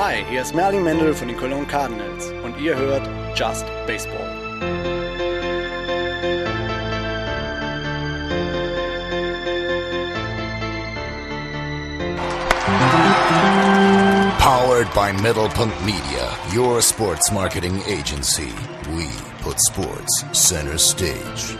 [0.00, 3.02] Hi, hier ist Merlin Mendel von den Cologne Cardinals und ihr hört
[3.36, 4.30] Just Baseball.
[14.38, 18.52] Powered by Middlepunkт Media, your sports marketing agency.
[18.94, 19.08] We
[19.42, 21.58] put sports center stage.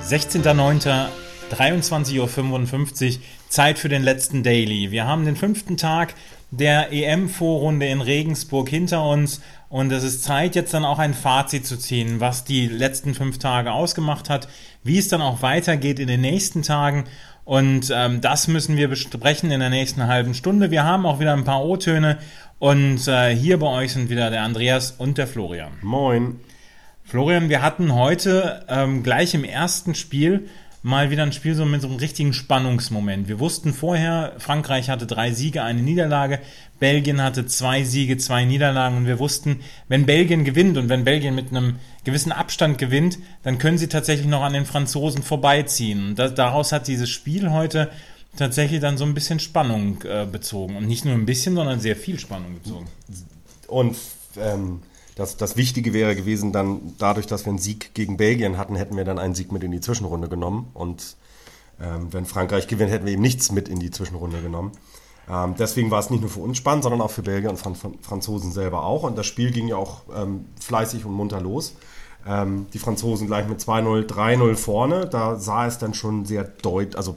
[0.00, 1.08] 16.09.
[1.50, 4.90] 23.55 Uhr, Zeit für den letzten Daily.
[4.90, 6.14] Wir haben den fünften Tag
[6.50, 11.66] der EM-Vorrunde in Regensburg hinter uns und es ist Zeit, jetzt dann auch ein Fazit
[11.66, 14.48] zu ziehen, was die letzten fünf Tage ausgemacht hat,
[14.84, 17.04] wie es dann auch weitergeht in den nächsten Tagen
[17.44, 20.72] und ähm, das müssen wir besprechen in der nächsten halben Stunde.
[20.72, 22.18] Wir haben auch wieder ein paar O-Töne
[22.58, 25.72] und äh, hier bei euch sind wieder der Andreas und der Florian.
[25.82, 26.40] Moin.
[27.04, 30.48] Florian, wir hatten heute ähm, gleich im ersten Spiel
[30.86, 33.26] mal wieder ein Spiel so mit so einem richtigen Spannungsmoment.
[33.26, 36.38] Wir wussten vorher, Frankreich hatte drei Siege, eine Niederlage,
[36.78, 41.34] Belgien hatte zwei Siege, zwei Niederlagen und wir wussten, wenn Belgien gewinnt und wenn Belgien
[41.34, 46.10] mit einem gewissen Abstand gewinnt, dann können sie tatsächlich noch an den Franzosen vorbeiziehen.
[46.10, 47.90] Und das, daraus hat dieses Spiel heute
[48.36, 50.76] tatsächlich dann so ein bisschen Spannung äh, bezogen.
[50.76, 52.86] Und nicht nur ein bisschen, sondern sehr viel Spannung bezogen.
[53.66, 53.96] Und
[54.38, 54.82] ähm,
[55.16, 58.96] das, das Wichtige wäre gewesen, dann dadurch, dass wir einen Sieg gegen Belgien hatten, hätten
[58.96, 60.68] wir dann einen Sieg mit in die Zwischenrunde genommen.
[60.74, 61.16] Und
[61.80, 64.72] ähm, wenn Frankreich gewinnt, hätten wir eben nichts mit in die Zwischenrunde genommen.
[65.28, 67.74] Ähm, deswegen war es nicht nur für uns spannend, sondern auch für Belgier und Fran
[68.02, 69.04] Franzosen selber auch.
[69.04, 71.74] Und das Spiel ging ja auch ähm, fleißig und munter los.
[72.26, 75.06] Ähm, die Franzosen gleich mit 2-0, 3-0 vorne.
[75.06, 77.16] Da sah es dann schon sehr deutlich, also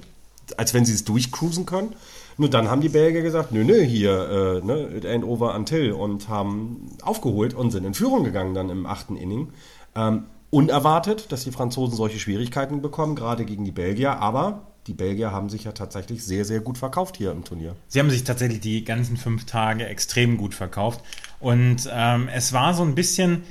[0.56, 1.96] als wenn sie es durchcruisen können.
[2.40, 5.92] Nur dann haben die Belgier gesagt, nö, nö, hier, äh, ne, it ain't over until
[5.92, 9.50] und haben aufgeholt und sind in Führung gegangen dann im achten Inning.
[9.94, 15.34] Ähm, unerwartet, dass die Franzosen solche Schwierigkeiten bekommen, gerade gegen die Belgier, aber die Belgier
[15.34, 17.76] haben sich ja tatsächlich sehr, sehr gut verkauft hier im Turnier.
[17.90, 21.02] Sie haben sich tatsächlich die ganzen fünf Tage extrem gut verkauft.
[21.42, 23.44] Und ähm, es war so ein bisschen,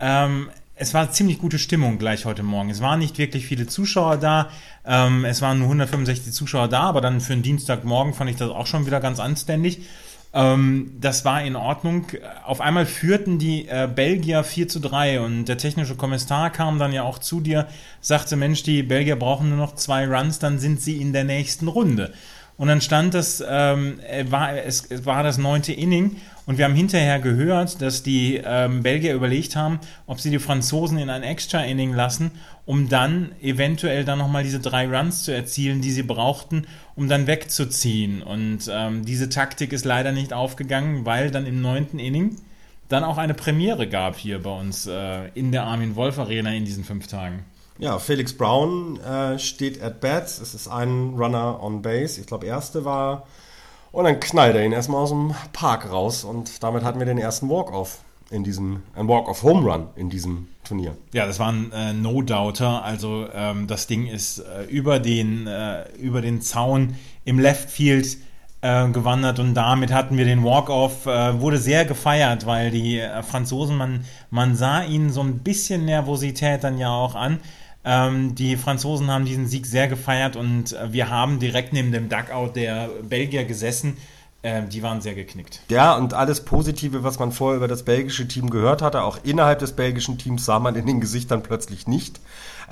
[0.00, 2.70] ähm, es war ziemlich gute Stimmung gleich heute Morgen.
[2.70, 4.50] Es waren nicht wirklich viele Zuschauer da.
[4.84, 8.50] Ähm, es waren nur 165 Zuschauer da, aber dann für einen Dienstagmorgen fand ich das
[8.50, 9.82] auch schon wieder ganz anständig.
[10.32, 12.06] Ähm, das war in Ordnung.
[12.44, 16.92] Auf einmal führten die äh, Belgier 4 zu 3 und der technische Kommissar kam dann
[16.92, 17.68] ja auch zu dir,
[18.00, 21.68] sagte, Mensch, die Belgier brauchen nur noch zwei Runs, dann sind sie in der nächsten
[21.68, 22.12] Runde.
[22.56, 23.98] Und dann stand das, ähm,
[24.28, 26.16] war, es, es war das neunte Inning
[26.46, 30.98] und wir haben hinterher gehört, dass die ähm, Belgier überlegt haben, ob sie die Franzosen
[30.98, 32.30] in ein Extra-Inning lassen,
[32.66, 37.26] um dann eventuell dann nochmal diese drei Runs zu erzielen, die sie brauchten, um dann
[37.26, 38.22] wegzuziehen.
[38.22, 42.36] Und ähm, diese Taktik ist leider nicht aufgegangen, weil dann im neunten Inning
[42.88, 46.66] dann auch eine Premiere gab hier bei uns äh, in der Armin Wolf Arena in
[46.66, 47.44] diesen fünf Tagen.
[47.78, 50.24] Ja, Felix Brown äh, steht at bat.
[50.24, 52.20] Es ist ein Runner on Base.
[52.20, 53.26] Ich glaube, erste war
[53.94, 57.18] und dann knallt er ihn erstmal aus dem Park raus und damit hatten wir den
[57.18, 57.98] ersten Walk-Off
[58.30, 60.96] in diesem, ein Walk-Off-Home Run in diesem Turnier.
[61.12, 62.82] Ja, das war ein äh, No-Doubter.
[62.82, 68.18] Also ähm, das Ding ist äh, über, den, äh, über den Zaun im Left Field
[68.62, 71.06] äh, gewandert und damit hatten wir den Walk-Off.
[71.06, 75.84] Äh, wurde sehr gefeiert, weil die äh, Franzosen, man, man sah ihnen so ein bisschen
[75.84, 77.38] Nervosität dann ja auch an.
[77.84, 82.08] Ähm, die Franzosen haben diesen Sieg sehr gefeiert und äh, wir haben direkt neben dem
[82.08, 83.96] Duckout der Belgier gesessen.
[84.42, 85.60] Äh, die waren sehr geknickt.
[85.70, 89.58] Ja, und alles Positive, was man vorher über das belgische Team gehört hatte, auch innerhalb
[89.58, 92.20] des belgischen Teams, sah man in den Gesichtern plötzlich nicht.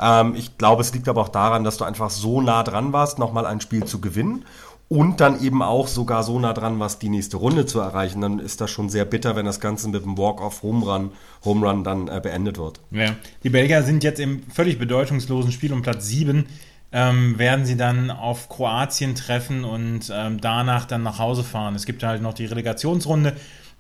[0.01, 3.19] Ähm, ich glaube, es liegt aber auch daran, dass du einfach so nah dran warst,
[3.19, 4.45] nochmal ein Spiel zu gewinnen
[4.93, 8.39] und dann eben auch sogar so nah dran, was die nächste Runde zu erreichen, dann
[8.39, 11.13] ist das schon sehr bitter, wenn das Ganze mit einem Walk-off-Home-Run
[11.47, 12.79] Home Run dann äh, beendet wird.
[12.91, 13.17] Ja.
[13.43, 16.45] Die Belgier sind jetzt im völlig bedeutungslosen Spiel um Platz 7.
[16.93, 21.75] Ähm, werden sie dann auf Kroatien treffen und ähm, danach dann nach Hause fahren.
[21.75, 23.35] Es gibt halt noch die Relegationsrunde,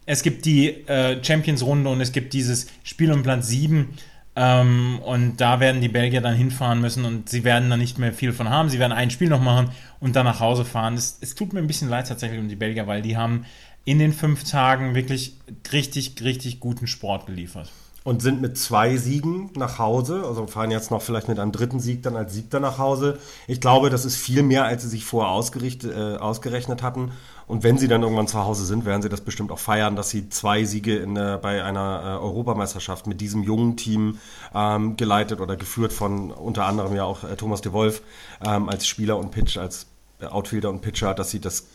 [0.06, 3.88] es gibt die äh, Champions-Runde und es gibt dieses Spiel um Platz 7.
[4.34, 8.12] Ähm, und da werden die Belgier dann hinfahren müssen und sie werden dann nicht mehr
[8.12, 8.70] viel von haben.
[8.70, 9.70] Sie werden ein Spiel noch machen
[10.00, 10.94] und dann nach Hause fahren.
[10.94, 13.44] Es, es tut mir ein bisschen leid tatsächlich um die Belgier, weil die haben
[13.84, 15.34] in den fünf Tagen wirklich
[15.72, 17.70] richtig, richtig guten Sport geliefert.
[18.04, 21.78] Und sind mit zwei Siegen nach Hause, also fahren jetzt noch vielleicht mit einem dritten
[21.78, 23.18] Sieg dann als Siebter nach Hause.
[23.46, 27.12] Ich glaube, das ist viel mehr, als sie sich vorher äh, ausgerechnet hatten.
[27.46, 30.10] Und wenn sie dann irgendwann zu Hause sind, werden sie das bestimmt auch feiern, dass
[30.10, 34.18] sie zwei Siege in, äh, bei einer äh, Europameisterschaft mit diesem jungen Team
[34.54, 38.02] ähm, geleitet oder geführt von unter anderem ja auch äh, Thomas de Wolf
[38.44, 39.86] ähm, als Spieler und Pitch, als
[40.30, 41.66] Outfielder und Pitcher, dass sie das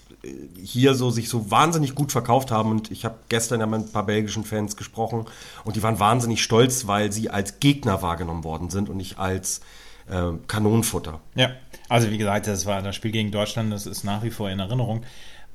[0.62, 3.92] hier so sich so wahnsinnig gut verkauft haben und ich habe gestern ja mit ein
[3.92, 5.26] paar belgischen Fans gesprochen
[5.64, 9.62] und die waren wahnsinnig stolz, weil sie als Gegner wahrgenommen worden sind und nicht als
[10.10, 11.20] äh, Kanonenfutter.
[11.36, 11.52] Ja,
[11.90, 14.60] also wie gesagt, das war das Spiel gegen Deutschland, das ist nach wie vor in
[14.60, 15.04] Erinnerung.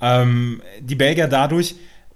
[0.01, 1.75] Ähm, die Belgier dadurch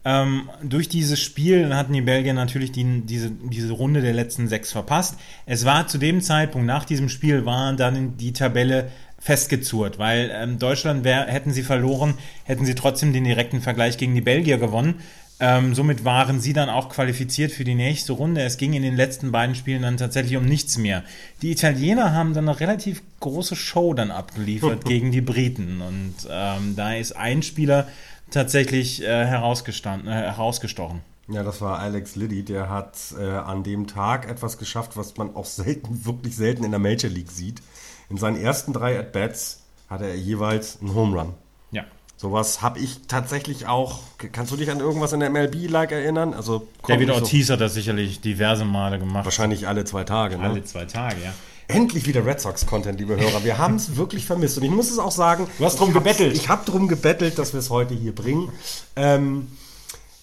[0.08, 4.70] Ähm, durch dieses Spiel hatten die Belgier natürlich die, diese, diese Runde der letzten sechs
[4.70, 5.16] verpasst.
[5.46, 10.58] Es war zu dem Zeitpunkt, nach diesem Spiel, war dann die Tabelle festgezurrt, weil ähm,
[10.58, 12.14] Deutschland wär, hätten sie verloren,
[12.44, 15.00] hätten sie trotzdem den direkten Vergleich gegen die Belgier gewonnen.
[15.38, 18.42] Ähm, somit waren sie dann auch qualifiziert für die nächste Runde.
[18.42, 21.02] Es ging in den letzten beiden Spielen dann tatsächlich um nichts mehr.
[21.42, 25.82] Die Italiener haben dann eine relativ große Show dann abgeliefert gegen die Briten.
[25.82, 27.86] Und ähm, da ist ein Spieler
[28.30, 31.02] tatsächlich äh, herausgestanden, äh, herausgestochen.
[31.28, 32.42] Ja, das war Alex Liddy.
[32.42, 36.70] Der hat äh, an dem Tag etwas geschafft, was man auch selten, wirklich selten in
[36.70, 37.60] der Major League sieht.
[38.08, 41.34] In seinen ersten drei At-Bats hatte er jeweils einen Home Run.
[41.70, 41.84] Ja.
[42.16, 44.00] Sowas habe ich tatsächlich auch.
[44.32, 46.34] Kannst du dich an irgendwas in der MLB-Like erinnern?
[46.34, 49.24] Also David Ortiz so, hat das sicherlich diverse Male gemacht.
[49.24, 50.38] Wahrscheinlich alle zwei Tage.
[50.38, 50.44] Ne?
[50.44, 51.32] Alle zwei Tage, ja.
[51.68, 53.42] Endlich wieder Red Sox-Content, liebe Hörer.
[53.42, 54.56] Wir haben es wirklich vermisst.
[54.56, 55.48] Und ich muss es auch sagen.
[55.58, 56.34] Du hast drum gebettelt.
[56.36, 58.50] Ich habe drum gebettelt, dass wir es heute hier bringen.
[58.94, 59.48] Ähm,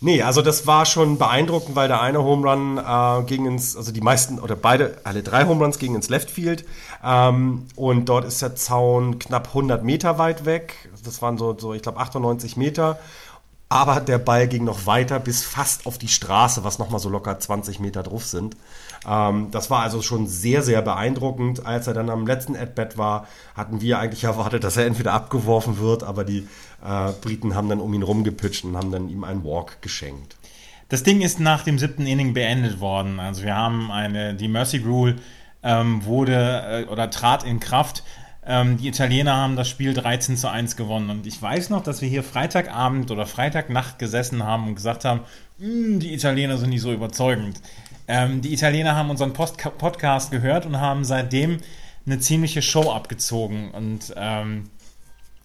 [0.03, 3.93] Nee, also das war schon beeindruckend, weil der eine Home Run äh, ging ins, also
[3.93, 6.65] die meisten oder beide, alle drei Home Runs gingen ins Left Field
[7.01, 10.89] ähm, und dort ist der Zaun knapp 100 Meter weit weg.
[11.05, 12.99] Das waren so, so ich glaube 98 Meter.
[13.69, 17.39] Aber der Ball ging noch weiter bis fast auf die Straße, was nochmal so locker
[17.39, 18.57] 20 Meter drauf sind.
[19.07, 21.65] Ähm, das war also schon sehr, sehr beeindruckend.
[21.65, 25.79] Als er dann am letzten At-Bat war, hatten wir eigentlich erwartet, dass er entweder abgeworfen
[25.79, 26.47] wird, aber die
[26.85, 30.37] äh, Briten haben dann um ihn rumgepitcht und haben dann ihm einen Walk geschenkt.
[30.89, 33.19] Das Ding ist nach dem siebten Inning beendet worden.
[33.19, 35.15] Also wir haben eine, die Mercy Rule
[35.63, 38.03] ähm, wurde äh, oder trat in Kraft.
[38.45, 41.09] Ähm, die Italiener haben das Spiel 13 zu 1 gewonnen.
[41.09, 45.21] Und ich weiß noch, dass wir hier Freitagabend oder Freitagnacht gesessen haben und gesagt haben,
[45.59, 47.61] hm, die Italiener sind nicht so überzeugend.
[48.07, 51.59] Ähm, die Italiener haben unseren Post Podcast gehört und haben seitdem
[52.05, 53.71] eine ziemliche Show abgezogen.
[53.71, 54.69] Und ähm,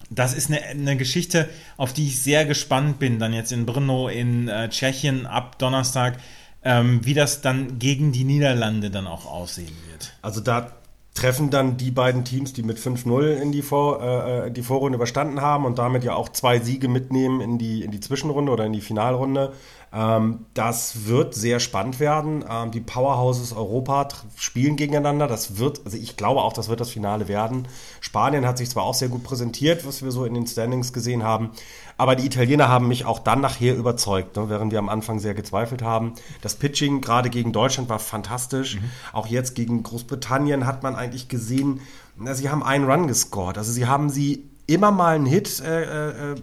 [0.09, 4.07] das ist eine, eine, Geschichte, auf die ich sehr gespannt bin, dann jetzt in Brno
[4.07, 6.17] in äh, Tschechien ab Donnerstag,
[6.63, 10.13] ähm, wie das dann gegen die Niederlande dann auch aussehen wird.
[10.21, 10.78] Also da
[11.13, 14.95] treffen dann die beiden Teams, die mit 5-0 in die, Vor, äh, äh, die Vorrunde
[14.95, 18.65] überstanden haben und damit ja auch zwei Siege mitnehmen in die, in die Zwischenrunde oder
[18.65, 19.53] in die Finalrunde.
[19.91, 22.45] Ähm, das wird sehr spannend werden.
[22.49, 25.27] Ähm, die Powerhouses Europa spielen gegeneinander.
[25.27, 27.67] Das wird, also ich glaube auch, das wird das Finale werden.
[27.99, 31.23] Spanien hat sich zwar auch sehr gut präsentiert, was wir so in den Standings gesehen
[31.23, 31.51] haben,
[31.99, 35.33] aber die Italiener haben mich auch dann nachher überzeugt, ne, während wir am Anfang sehr
[35.33, 36.13] gezweifelt haben.
[36.41, 38.75] Das Pitching gerade gegen Deutschland war fantastisch.
[38.75, 38.89] Mhm.
[39.11, 41.81] Auch jetzt gegen Großbritannien hat man eigentlich gesehen,
[42.15, 43.57] na, sie haben einen Run gescored.
[43.57, 46.35] Also sie haben sie immer mal einen Hit äh, äh,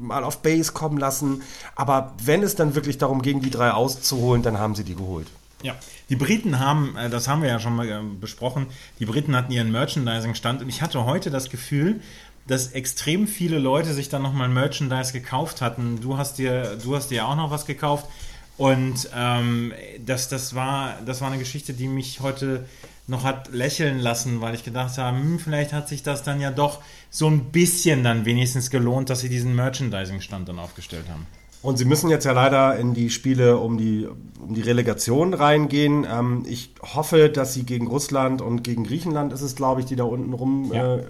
[0.00, 1.42] mal auf Base kommen lassen.
[1.76, 5.28] Aber wenn es dann wirklich darum ging, die drei auszuholen, dann haben sie die geholt.
[5.62, 5.76] Ja,
[6.10, 8.66] die Briten haben, äh, das haben wir ja schon mal äh, besprochen,
[8.98, 12.00] die Briten hatten ihren Merchandising-Stand und ich hatte heute das Gefühl,
[12.46, 16.00] dass extrem viele Leute sich dann nochmal Merchandise gekauft hatten.
[16.00, 18.06] Du hast dir, du hast dir auch noch was gekauft.
[18.58, 19.72] Und ähm,
[20.04, 22.66] das, das, war, das war eine Geschichte, die mich heute
[23.06, 26.50] noch hat lächeln lassen, weil ich gedacht habe, hm, vielleicht hat sich das dann ja
[26.50, 26.80] doch
[27.10, 31.26] so ein bisschen dann wenigstens gelohnt, dass sie diesen Merchandising-Stand dann aufgestellt haben.
[31.62, 34.08] Und sie müssen jetzt ja leider in die Spiele um die,
[34.40, 36.04] um die Relegation reingehen.
[36.10, 39.94] Ähm, ich hoffe, dass sie gegen Russland und gegen Griechenland ist es, glaube ich, die
[39.94, 40.96] da unten rum, ja.
[40.96, 41.02] Äh,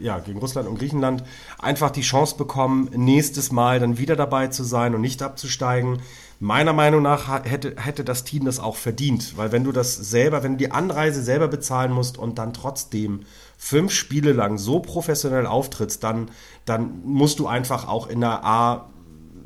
[0.00, 1.22] ja, gegen Russland und Griechenland
[1.60, 6.00] einfach die Chance bekommen, nächstes Mal dann wieder dabei zu sein und nicht abzusteigen.
[6.40, 10.42] Meiner Meinung nach hätte, hätte das Team das auch verdient, weil wenn du das selber,
[10.42, 13.20] wenn du die Anreise selber bezahlen musst und dann trotzdem
[13.56, 16.32] fünf Spiele lang so professionell auftrittst, dann,
[16.64, 18.88] dann musst du einfach auch in der A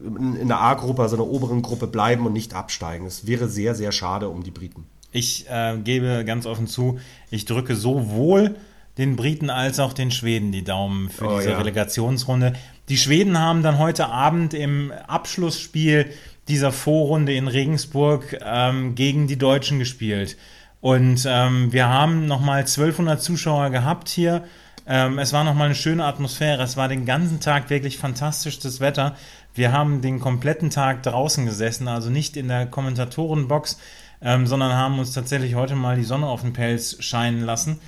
[0.05, 3.07] in der A-Gruppe, also in der oberen Gruppe bleiben und nicht absteigen.
[3.07, 4.85] Es wäre sehr, sehr schade um die Briten.
[5.13, 6.99] Ich äh, gebe ganz offen zu,
[7.31, 8.57] ich drücke sowohl
[8.99, 11.59] den Briten als auch den Schweden die Daumen für oh, diese ja.
[11.59, 12.55] Relegationsrunde.
[12.89, 16.11] Die Schweden haben dann heute Abend im Abschlussspiel
[16.49, 20.37] dieser Vorrunde in Regensburg ähm, gegen die Deutschen gespielt.
[20.81, 24.45] Und ähm, wir haben nochmal 1200 Zuschauer gehabt hier.
[24.87, 26.63] Ähm, es war nochmal eine schöne Atmosphäre.
[26.63, 29.17] Es war den ganzen Tag wirklich fantastisches Wetter.
[29.57, 33.79] Wir haben den kompletten Tag draußen gesessen, also nicht in der Kommentatorenbox,
[34.23, 37.81] ähm, sondern haben uns tatsächlich heute mal die Sonne auf den Pelz scheinen lassen.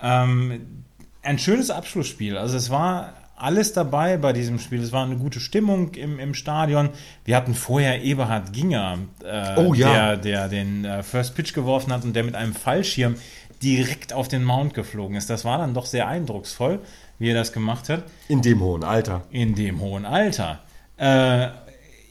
[0.00, 0.84] Ähm,
[1.22, 2.36] ein schönes Abschlussspiel.
[2.36, 4.82] Also es war alles dabei bei diesem Spiel.
[4.82, 6.90] Es war eine gute Stimmung im, im Stadion.
[7.24, 10.16] Wir hatten vorher Eberhard Ginger, äh, oh, ja.
[10.16, 13.16] der, der den äh, First Pitch geworfen hat und der mit einem Fallschirm
[13.62, 15.30] direkt auf den Mount geflogen ist.
[15.30, 16.80] Das war dann doch sehr eindrucksvoll,
[17.18, 18.04] wie er das gemacht hat.
[18.28, 19.22] In dem hohen Alter.
[19.30, 20.60] In dem hohen Alter.
[21.02, 21.48] Äh,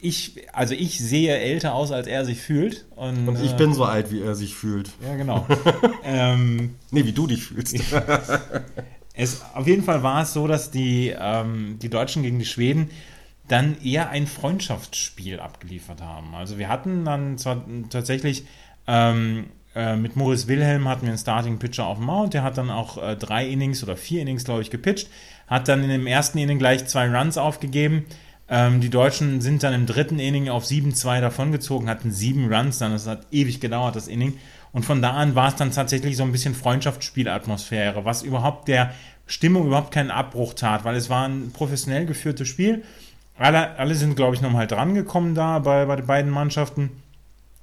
[0.02, 2.86] ich, also ich sehe älter aus, als er sich fühlt.
[2.96, 4.90] Und, und ich äh, bin so alt, wie er sich fühlt.
[5.06, 5.48] Ja, genau.
[6.04, 7.78] ähm, nee, wie du dich fühlst.
[9.14, 12.90] Es, auf jeden Fall war es so, dass die, ähm, die Deutschen gegen die Schweden
[13.48, 16.34] dann eher ein Freundschaftsspiel abgeliefert haben.
[16.34, 18.46] Also wir hatten dann zwar tatsächlich
[18.88, 22.58] ähm, äh, mit Morris Wilhelm hatten wir einen Starting Pitcher auf dem Mount, der hat
[22.58, 25.10] dann auch äh, drei Innings oder vier Innings, glaube ich, gepitcht,
[25.48, 28.06] hat dann in dem ersten Inning gleich zwei Runs aufgegeben.
[28.53, 32.91] Ähm, die Deutschen sind dann im dritten Inning auf 7-2 davongezogen, hatten sieben Runs, dann
[32.91, 34.38] das hat ewig gedauert, das Inning.
[34.74, 38.91] Und von da an war es dann tatsächlich so ein bisschen Freundschaftsspielatmosphäre, was überhaupt der
[39.25, 42.84] Stimmung überhaupt keinen Abbruch tat, weil es war ein professionell geführtes Spiel.
[43.38, 46.91] Alle, alle sind, glaube ich, nochmal drangekommen da bei, bei den beiden Mannschaften.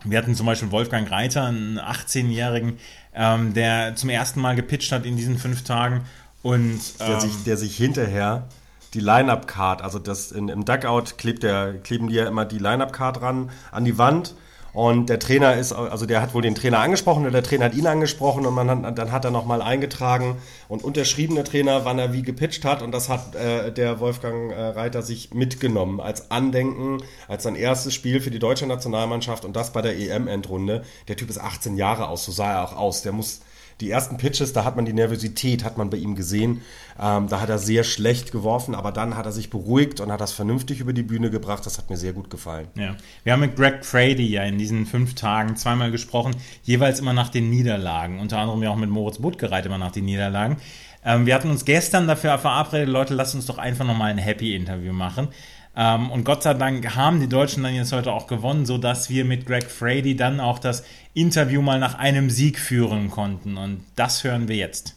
[0.04, 2.78] Wir hatten zum Beispiel Wolfgang Reiter, einen 18-Jährigen,
[3.14, 6.06] ähm, der zum ersten Mal gepitcht hat in diesen fünf Tagen.
[6.42, 8.48] Und, ähm, der, sich, der sich hinterher
[8.94, 13.22] die Line-Up-Card, also das in, im Duckout klebt der, kleben die ja immer die Line-Up-Card
[13.22, 14.34] ran an die Wand
[14.72, 17.74] und der Trainer ist, also der hat wohl den Trainer angesprochen oder der Trainer hat
[17.74, 20.36] ihn angesprochen und man hat, dann hat er nochmal eingetragen
[20.68, 24.52] und unterschrieben der Trainer, wann er wie gepitcht hat und das hat äh, der Wolfgang
[24.52, 29.56] äh, Reiter sich mitgenommen als Andenken, als sein erstes Spiel für die deutsche Nationalmannschaft und
[29.56, 30.82] das bei der EM-Endrunde.
[31.08, 33.02] Der Typ ist 18 Jahre aus, so sah er auch aus.
[33.02, 33.40] Der muss
[33.80, 36.62] die ersten Pitches, da hat man die Nervosität, hat man bei ihm gesehen.
[37.00, 40.20] Ähm, da hat er sehr schlecht geworfen, aber dann hat er sich beruhigt und hat
[40.20, 41.64] das vernünftig über die Bühne gebracht.
[41.64, 42.68] Das hat mir sehr gut gefallen.
[42.74, 42.96] Ja.
[43.22, 47.28] Wir haben mit Greg Frady ja in diesen fünf Tagen zweimal gesprochen, jeweils immer nach
[47.28, 48.18] den Niederlagen.
[48.18, 50.56] Unter anderem ja auch mit Moritz Buttgereit immer nach den Niederlagen.
[51.04, 54.92] Ähm, wir hatten uns gestern dafür verabredet, Leute, lasst uns doch einfach nochmal ein Happy-Interview
[54.92, 55.28] machen.
[55.80, 59.24] Ähm, und Gott sei Dank haben die Deutschen dann jetzt heute auch gewonnen, sodass wir
[59.24, 60.82] mit Greg Frady dann auch das
[61.14, 63.56] Interview mal nach einem Sieg führen konnten.
[63.56, 64.96] Und das hören wir jetzt.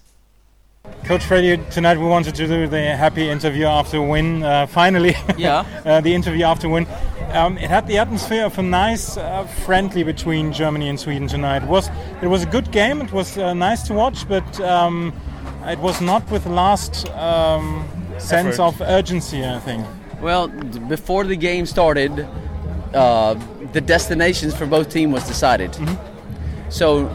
[1.07, 4.41] Coach Frady, tonight we wanted to do the happy interview after a win.
[4.41, 6.87] Uh, finally, yeah, uh, the interview after a win.
[7.33, 11.61] Um, it had the atmosphere of a nice, uh, friendly between Germany and Sweden tonight.
[11.61, 11.91] It was
[12.23, 12.99] it was a good game.
[13.01, 15.13] It was uh, nice to watch, but um,
[15.67, 19.45] it was not with the last um, sense of urgency.
[19.45, 19.85] I think.
[20.21, 22.27] Well, before the game started,
[22.93, 23.33] uh,
[23.73, 25.71] the destinations for both teams was decided.
[25.71, 26.69] Mm-hmm.
[26.69, 27.07] So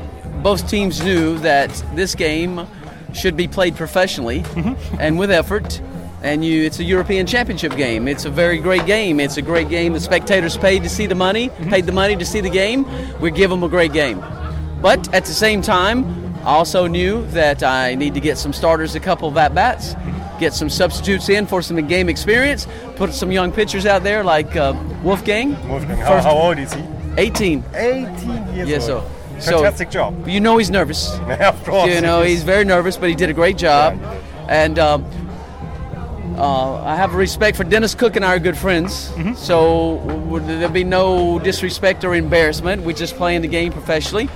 [0.43, 2.67] both teams knew that this game
[3.15, 4.97] should be played professionally mm-hmm.
[5.01, 5.81] and with effort.
[6.23, 8.09] And you, it's a European Championship game.
[8.09, 9.21] It's a very great game.
[9.21, 9.93] It's a great game.
[9.93, 11.71] The spectators paid to see the money, mm-hmm.
[11.71, 12.85] paid the money to see the game.
[13.21, 14.25] We give them a great game.
[14.83, 18.95] But at the same time, I also knew that I need to get some starters,
[18.95, 19.95] a couple of at bats
[20.39, 24.57] get some substitutes in for some game experience, put some young pitchers out there like
[24.57, 25.51] uh, Wolfgang.
[25.69, 26.83] Wolfgang, how, how, old is he?
[27.19, 27.65] 18.
[27.75, 29.05] 18 years yes, old.
[29.39, 30.27] So, Fantastic job.
[30.27, 31.13] You know he's nervous.
[31.19, 31.93] of course.
[31.93, 33.99] You know he's very nervous, but he did a great job.
[34.01, 34.21] Yeah.
[34.49, 35.05] And um,
[36.37, 39.11] uh, I have respect for Dennis Cook and I are good friends.
[39.11, 39.35] Mm-hmm.
[39.35, 39.99] So
[40.45, 42.83] there'll be no disrespect or embarrassment.
[42.83, 44.29] We're just playing the game professionally.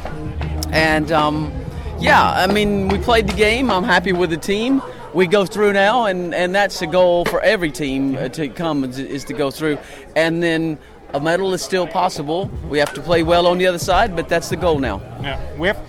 [0.71, 1.53] And um,
[2.01, 3.71] yeah, I mean, we played the game.
[3.71, 4.83] I'm happy with the team
[5.15, 8.85] we go through now, and, and that's the goal for every team uh, to come
[8.85, 9.79] is, to go through.
[10.17, 10.79] And then
[11.13, 12.47] a medal is still possible.
[12.69, 14.99] We have to play well on the other side, but that's the goal now.
[15.23, 15.81] Yeah, we have.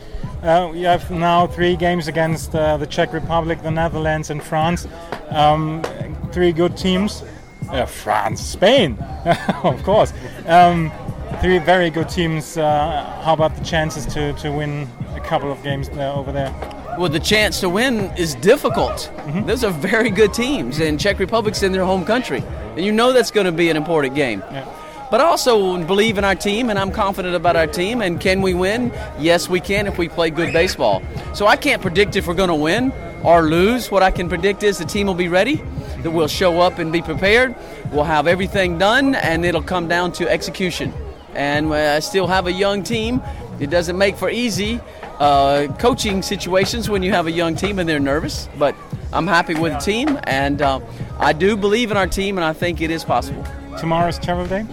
[0.42, 4.88] Uh, we have now three games against uh, the Czech Republic, the Netherlands, and France.
[5.30, 5.84] Um,
[6.32, 7.24] three good teams.
[7.70, 8.98] Uh, France, Spain,
[9.64, 10.14] of course.
[10.48, 10.92] Um,
[11.40, 12.58] three very good teams.
[12.58, 16.54] Uh, how about the chances to, to win a couple of games there, over there?
[16.98, 19.12] well, the chance to win is difficult.
[19.16, 19.46] Mm-hmm.
[19.46, 22.44] Those are very good teams, and Czech Republic's in their home country,
[22.76, 24.44] and you know that's going to be an important game.
[24.52, 24.68] Yeah.
[25.10, 28.02] But I also believe in our team, and I'm confident about our team.
[28.02, 28.94] And can we win?
[29.20, 31.04] Yes, we can if we play good baseball.
[31.34, 33.92] So I can't predict if we're going to win or lose.
[33.92, 35.56] What I can predict is the team will be ready,
[36.04, 37.54] that we'll show up and be prepared.
[37.92, 40.94] We'll have everything done, and it'll come down to execution.
[41.34, 43.22] And I still have a young team.
[43.60, 44.80] It doesn't make for easy,
[45.20, 48.50] uh, coaching situations when you have a young team and they're nervous.
[48.58, 48.76] But
[49.14, 50.80] I'm happy with the team, and uh,
[51.20, 53.46] I do believe in our team, and I think it is possible.
[53.78, 54.66] Tomorrow's travel day.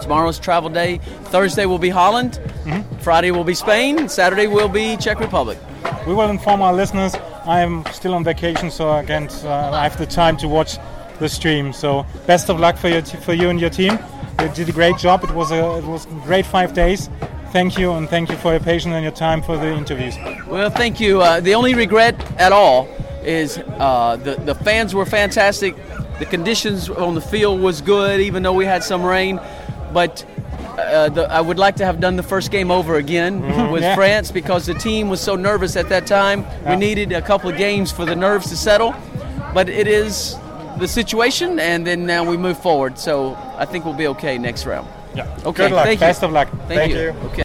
[0.00, 0.98] Tomorrow's travel day.
[1.24, 2.40] Thursday will be Holland.
[2.64, 2.98] Mm-hmm.
[2.98, 4.08] Friday will be Spain.
[4.08, 5.58] Saturday will be Czech Republic.
[6.06, 7.14] We will inform our listeners.
[7.46, 9.32] I am still on vacation, so I can't.
[9.44, 10.78] Uh, I have the time to watch
[11.18, 11.72] the stream.
[11.72, 13.98] So best of luck for you, t- for you and your team.
[14.40, 15.24] You did a great job.
[15.24, 17.08] It was a it was great five days
[17.54, 20.16] thank you, and thank you for your patience and your time for the interviews.
[20.48, 21.22] Well, thank you.
[21.22, 22.88] Uh, the only regret at all
[23.22, 25.76] is uh, the the fans were fantastic.
[26.18, 29.40] The conditions on the field was good, even though we had some rain.
[29.92, 30.26] But
[30.76, 33.70] uh, the, I would like to have done the first game over again mm-hmm.
[33.70, 33.94] with yeah.
[33.94, 36.40] France because the team was so nervous at that time.
[36.40, 36.70] Yeah.
[36.70, 38.94] We needed a couple of games for the nerves to settle.
[39.54, 40.34] But it is
[40.78, 42.98] the situation, and then now we move forward.
[42.98, 44.88] So I think we'll be okay next round.
[45.14, 45.26] Yeah.
[45.44, 45.68] Okay.
[45.68, 45.86] Good luck.
[45.86, 46.28] Thank Best you.
[46.28, 46.48] of luck.
[46.68, 47.00] Thank, Thank you.
[47.00, 47.14] you.
[47.26, 47.44] Okay.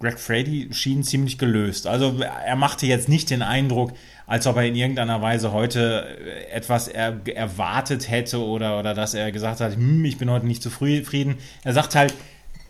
[0.00, 1.86] Greg Frady schien ziemlich gelöst.
[1.86, 3.92] Also er machte jetzt nicht den Eindruck,
[4.26, 6.18] als ob er in irgendeiner Weise heute
[6.52, 10.62] etwas er, erwartet hätte oder, oder dass er gesagt hat, hm, ich bin heute nicht
[10.62, 11.36] zufrieden.
[11.62, 12.12] Er sagt halt,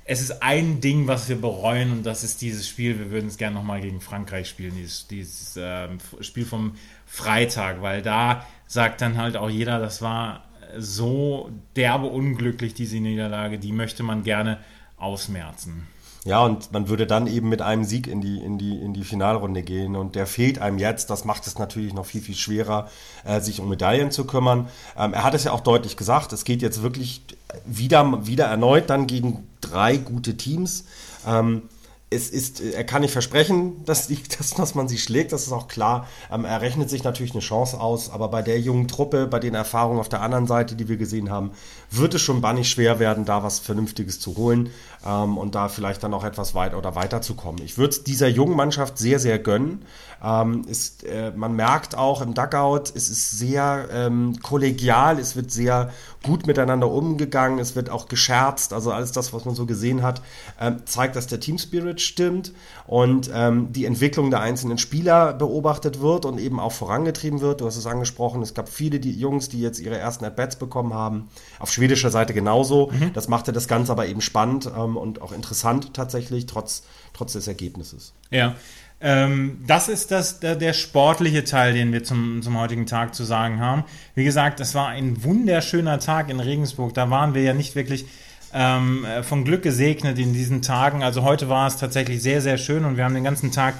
[0.04, 2.98] es ist ein Ding, was wir bereuen und das ist dieses Spiel.
[2.98, 5.88] Wir würden es gerne nochmal gegen Frankreich spielen, dieses, dieses äh,
[6.20, 10.44] Spiel vom Freitag, weil da sagt dann halt auch jeder, das war
[10.78, 14.58] so derbe unglücklich, diese Niederlage, die möchte man gerne
[14.96, 15.86] ausmerzen.
[16.24, 19.04] Ja, und man würde dann eben mit einem Sieg in die, in die, in die
[19.04, 19.94] Finalrunde gehen.
[19.94, 21.10] Und der fehlt einem jetzt.
[21.10, 22.88] Das macht es natürlich noch viel, viel schwerer,
[23.24, 24.68] äh, sich um Medaillen zu kümmern.
[24.96, 26.32] Ähm, er hat es ja auch deutlich gesagt.
[26.32, 27.22] Es geht jetzt wirklich
[27.66, 30.86] wieder, wieder erneut dann gegen drei gute Teams.
[31.26, 31.68] Ähm,
[32.14, 35.52] es ist, er kann nicht versprechen, dass, die, dass, dass man sie schlägt, das ist
[35.52, 36.08] auch klar.
[36.30, 39.54] Ähm, er rechnet sich natürlich eine Chance aus, aber bei der jungen Truppe, bei den
[39.54, 41.50] Erfahrungen auf der anderen Seite, die wir gesehen haben,
[41.90, 44.70] wird es schon bannig schwer werden, da was Vernünftiges zu holen
[45.06, 47.62] ähm, und da vielleicht dann auch etwas weiter oder weiterzukommen.
[47.64, 49.84] Ich würde es dieser jungen Mannschaft sehr, sehr gönnen.
[50.24, 55.50] Ähm, ist, äh, man merkt auch im Duckout, es ist sehr ähm, kollegial, es wird
[55.50, 55.90] sehr
[56.22, 60.22] gut miteinander umgegangen, es wird auch gescherzt, also alles das, was man so gesehen hat,
[60.58, 62.52] ähm, zeigt, dass der Team Spirit stimmt
[62.86, 67.60] und ähm, die Entwicklung der einzelnen Spieler beobachtet wird und eben auch vorangetrieben wird.
[67.60, 70.94] Du hast es angesprochen, es gab viele die Jungs, die jetzt ihre ersten At-Bats bekommen
[70.94, 71.28] haben,
[71.58, 72.90] auf schwedischer Seite genauso.
[72.92, 73.12] Mhm.
[73.12, 77.46] Das machte das Ganze aber eben spannend ähm, und auch interessant tatsächlich, trotz, trotz des
[77.46, 78.14] Ergebnisses.
[78.30, 78.54] Ja,
[79.00, 83.24] ähm, das ist das, der, der, sportliche Teil, den wir zum, zum heutigen Tag zu
[83.24, 83.84] sagen haben.
[84.14, 86.94] Wie gesagt, es war ein wunderschöner Tag in Regensburg.
[86.94, 88.06] Da waren wir ja nicht wirklich
[88.54, 91.02] ähm, von Glück gesegnet in diesen Tagen.
[91.02, 93.74] Also heute war es tatsächlich sehr, sehr schön und wir haben den ganzen Tag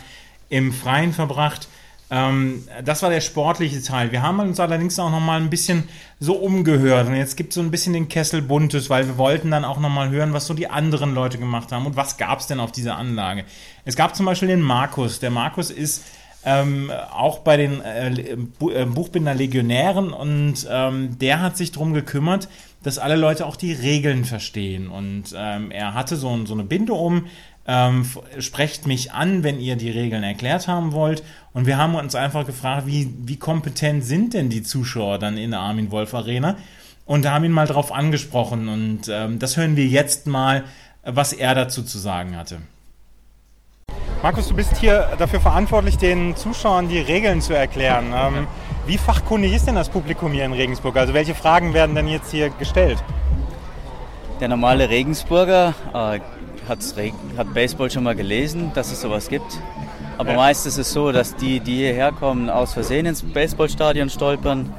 [0.49, 1.68] im Freien verbracht.
[2.11, 4.12] Ähm, das war der sportliche Teil.
[4.12, 5.84] Wir haben uns allerdings auch noch mal ein bisschen
[6.20, 7.08] so umgehört.
[7.08, 9.80] Und jetzt gibt es so ein bisschen den Kessel Buntes, weil wir wollten dann auch
[9.80, 12.61] noch mal hören, was so die anderen Leute gemacht haben und was gab es denn
[12.61, 13.44] auf dieser Anlage.
[13.84, 15.20] Es gab zum Beispiel den Markus.
[15.20, 16.04] Der Markus ist
[16.44, 18.37] ähm, auch bei den äh, äh
[18.84, 22.49] Buchbinder Legionären und ähm, der hat sich darum gekümmert,
[22.82, 24.88] dass alle Leute auch die Regeln verstehen.
[24.88, 27.26] Und ähm, er hatte so, so eine Binde um,
[27.67, 28.07] ähm,
[28.39, 31.23] sprecht mich an, wenn ihr die Regeln erklärt haben wollt.
[31.53, 35.53] Und wir haben uns einfach gefragt, wie, wie kompetent sind denn die Zuschauer dann in
[35.53, 36.57] der Armin Wolf Arena?
[37.07, 38.69] Und haben ihn mal drauf angesprochen.
[38.69, 40.65] Und ähm, das hören wir jetzt mal,
[41.03, 42.59] was er dazu zu sagen hatte.
[44.23, 48.15] Markus, du bist hier dafür verantwortlich, den Zuschauern die Regeln zu erklären.
[48.15, 48.47] Ähm,
[48.87, 50.97] wie fachkundig ist denn das Publikum hier in Regensburg?
[50.97, 53.03] Also welche Fragen werden denn jetzt hier gestellt?
[54.41, 56.21] Der normale Regensburger äh,
[56.69, 59.61] hat Baseball schon mal gelesen, dass es sowas gibt.
[60.19, 60.37] Aber ja.
[60.37, 64.73] meist ist es so, dass die, die hierher kommen, aus Versehen ins Baseballstadion stolpern,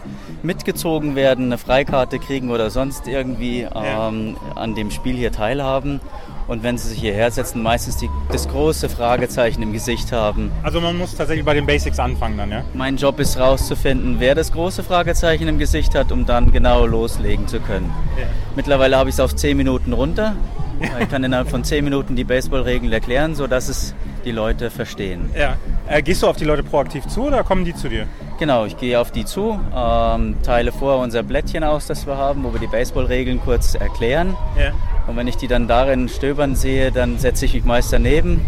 [0.43, 4.55] mitgezogen werden, eine Freikarte kriegen oder sonst irgendwie ähm, ja.
[4.55, 5.99] an dem Spiel hier teilhaben.
[6.47, 10.51] Und wenn sie sich hierher setzen, meistens die, das große Fragezeichen im Gesicht haben.
[10.61, 12.63] Also man muss tatsächlich bei den Basics anfangen dann, ja?
[12.73, 17.47] Mein Job ist rauszufinden, wer das große Fragezeichen im Gesicht hat, um dann genau loslegen
[17.47, 17.91] zu können.
[18.19, 18.27] Ja.
[18.55, 20.35] Mittlerweile habe ich es auf 10 Minuten runter.
[20.99, 25.29] Ich kann innerhalb von 10 Minuten die Baseballregeln erklären, sodass es die Leute verstehen.
[25.33, 25.55] Ja.
[25.87, 28.07] Äh, gehst du auf die Leute proaktiv zu oder kommen die zu dir?
[28.39, 32.43] Genau, ich gehe auf die zu, ähm, teile vor unser Blättchen aus, das wir haben,
[32.43, 34.35] wo wir die Baseballregeln kurz erklären.
[34.59, 34.71] Ja.
[35.07, 38.41] Und wenn ich die dann darin stöbern sehe, dann setze ich mich meist daneben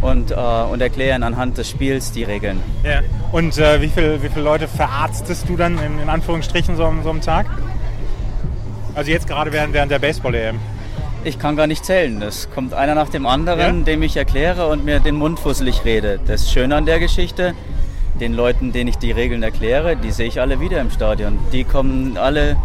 [0.00, 2.60] und, äh, und erkläre anhand des Spiels die Regeln.
[2.84, 3.00] Ja.
[3.32, 7.10] Und äh, wie, viel, wie viele Leute verarztest du dann in, in Anführungsstrichen so, so
[7.10, 7.46] einem Tag?
[8.94, 10.58] Also jetzt gerade während, während der Baseball-EM.
[11.22, 12.22] Ich kann gar nicht zählen.
[12.22, 13.84] Es kommt einer nach dem anderen, ja?
[13.84, 16.18] dem ich erkläre und mir den Mund fusselig rede.
[16.26, 17.54] Das Schöne an der Geschichte,
[18.20, 21.38] den Leuten, denen ich die Regeln erkläre, die sehe ich alle wieder im Stadion.
[21.52, 22.56] Die kommen alle,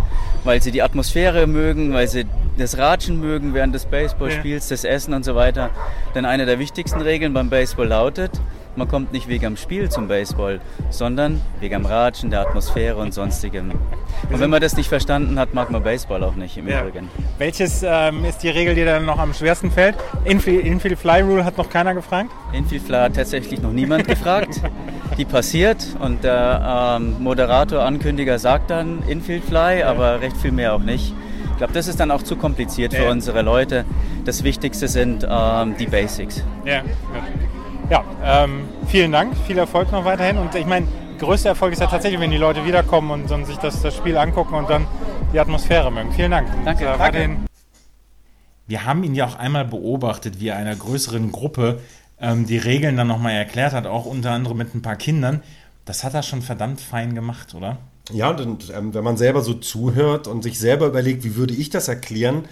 [0.46, 2.26] weil sie die Atmosphäre mögen, weil sie
[2.58, 4.74] das Ratschen mögen während des Baseballspiels, ja.
[4.74, 5.70] das Essen und so weiter.
[6.14, 8.32] Denn eine der wichtigsten Regeln beim Baseball lautet,
[8.78, 10.60] man kommt nicht wegen am Spiel zum Baseball,
[10.90, 13.72] sondern wegen am Ratschen, der Atmosphäre und sonstigem.
[14.30, 16.82] Und wenn man das nicht verstanden hat, mag man Baseball auch nicht im ja.
[16.82, 17.10] Übrigen.
[17.38, 19.96] Welches ähm, ist die Regel, die dann noch am schwersten fällt?
[20.24, 22.30] Infield, Infield Fly Rule hat noch keiner gefragt?
[22.54, 24.62] Infield Fly hat tatsächlich noch niemand gefragt.
[25.18, 29.90] Die passiert und der ähm, Moderator, Ankündiger sagt dann Infield Fly, ja.
[29.90, 31.14] aber recht viel mehr auch nicht.
[31.52, 33.00] Ich glaube, das ist dann auch zu kompliziert ja.
[33.00, 33.86] für unsere Leute.
[34.26, 36.44] Das Wichtigste sind ähm, die Basics.
[36.66, 36.84] Ja,
[37.90, 40.38] ja ähm, vielen Dank, viel Erfolg noch weiterhin.
[40.38, 40.88] Und ich meine,
[41.20, 44.18] größter Erfolg ist ja tatsächlich, wenn die Leute wiederkommen und, und sich das, das, Spiel
[44.18, 44.88] angucken und dann
[45.34, 46.12] die Atmosphäre mögen.
[46.14, 46.48] Vielen Dank.
[46.64, 46.88] Danke.
[46.88, 47.38] Und, äh, danke.
[48.68, 51.82] Wir haben ihn ja auch einmal beobachtet, wie er einer größeren Gruppe
[52.20, 55.44] ähm, die Regeln dann nochmal erklärt hat, auch unter anderem mit ein paar Kindern.
[55.86, 57.78] Das hat er schon verdammt fein gemacht, oder?
[58.12, 61.70] Ja, und ähm, wenn man selber so zuhört und sich selber überlegt, wie würde ich
[61.70, 62.46] das erklären,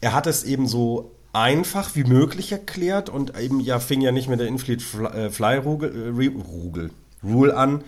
[0.00, 4.28] er hat es eben so einfach wie möglich erklärt und eben ja fing ja nicht
[4.28, 6.90] mit der Infleet Fly, Fly Rule, Rule,
[7.22, 7.84] Rule an,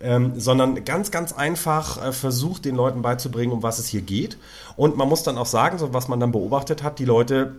[0.00, 4.38] ähm, sondern ganz, ganz einfach äh, versucht, den Leuten beizubringen, um was es hier geht.
[4.76, 7.56] Und man muss dann auch sagen, so was man dann beobachtet hat, die Leute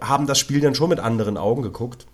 [0.00, 2.06] haben das Spiel dann schon mit anderen Augen geguckt.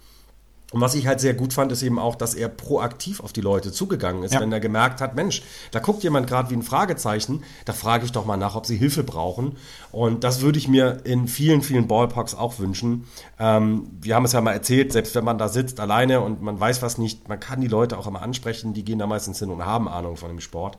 [0.72, 3.40] Und was ich halt sehr gut fand, ist eben auch, dass er proaktiv auf die
[3.40, 4.40] Leute zugegangen ist, ja.
[4.40, 8.12] wenn er gemerkt hat, Mensch, da guckt jemand gerade wie ein Fragezeichen, da frage ich
[8.12, 9.56] doch mal nach, ob sie Hilfe brauchen.
[9.92, 13.04] Und das würde ich mir in vielen, vielen Ballparks auch wünschen.
[13.38, 16.58] Ähm, wir haben es ja mal erzählt, selbst wenn man da sitzt alleine und man
[16.58, 19.50] weiß was nicht, man kann die Leute auch immer ansprechen, die gehen da meistens hin
[19.50, 20.78] und haben Ahnung von dem Sport.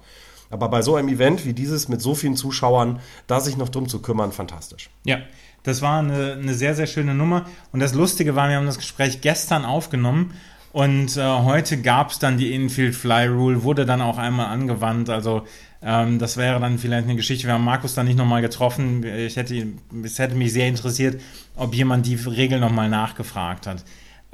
[0.49, 3.89] Aber bei so einem Event wie dieses mit so vielen Zuschauern, da sich noch drum
[3.89, 4.91] zu kümmern, fantastisch.
[5.03, 5.17] Ja,
[5.63, 7.45] das war eine, eine sehr, sehr schöne Nummer.
[7.71, 10.33] Und das Lustige war, wir haben das Gespräch gestern aufgenommen
[10.73, 15.07] und äh, heute gab es dann die Infield Fly Rule, wurde dann auch einmal angewandt.
[15.07, 15.45] Also
[15.83, 17.45] ähm, das wäre dann vielleicht eine Geschichte.
[17.47, 19.03] Wir haben Markus dann nicht nochmal getroffen.
[19.03, 19.67] Ich hätte,
[20.03, 21.21] es hätte mich sehr interessiert,
[21.55, 23.85] ob jemand die Regel nochmal nachgefragt hat.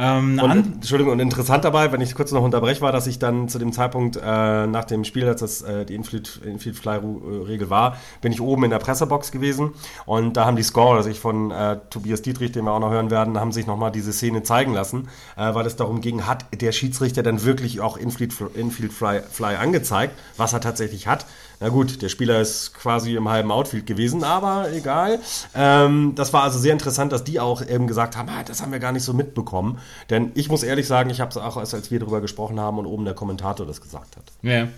[0.01, 3.49] Ähm, und, Entschuldigung, und interessant dabei, wenn ich kurz noch unterbreche, war, dass ich dann
[3.49, 7.97] zu dem Zeitpunkt äh, nach dem Spiel, als das äh, die Infield, Infield Fly-Regel war,
[8.21, 9.71] bin ich oben in der Pressebox gewesen
[10.05, 12.91] und da haben die Scorer, also ich von äh, Tobias Dietrich, den wir auch noch
[12.91, 16.45] hören werden, haben sich nochmal diese Szene zeigen lassen, äh, weil es darum ging, hat
[16.61, 21.25] der Schiedsrichter dann wirklich auch Infield, Infield Fly, Fly angezeigt, was er tatsächlich hat.
[21.61, 25.19] Na gut, der Spieler ist quasi im halben Outfield gewesen, aber egal.
[25.53, 28.71] Ähm, das war also sehr interessant, dass die auch eben gesagt haben, ah, das haben
[28.71, 29.77] wir gar nicht so mitbekommen.
[30.09, 32.85] Denn ich muss ehrlich sagen, ich habe es auch, als wir darüber gesprochen haben und
[32.85, 34.23] oben der Kommentator das gesagt hat.
[34.41, 34.69] Ja.